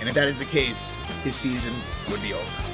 and 0.00 0.08
if 0.08 0.14
that 0.14 0.28
is 0.28 0.38
the 0.38 0.44
case, 0.46 0.94
his 1.24 1.34
season 1.34 1.72
would 2.10 2.22
be 2.22 2.32
over. 2.32 2.67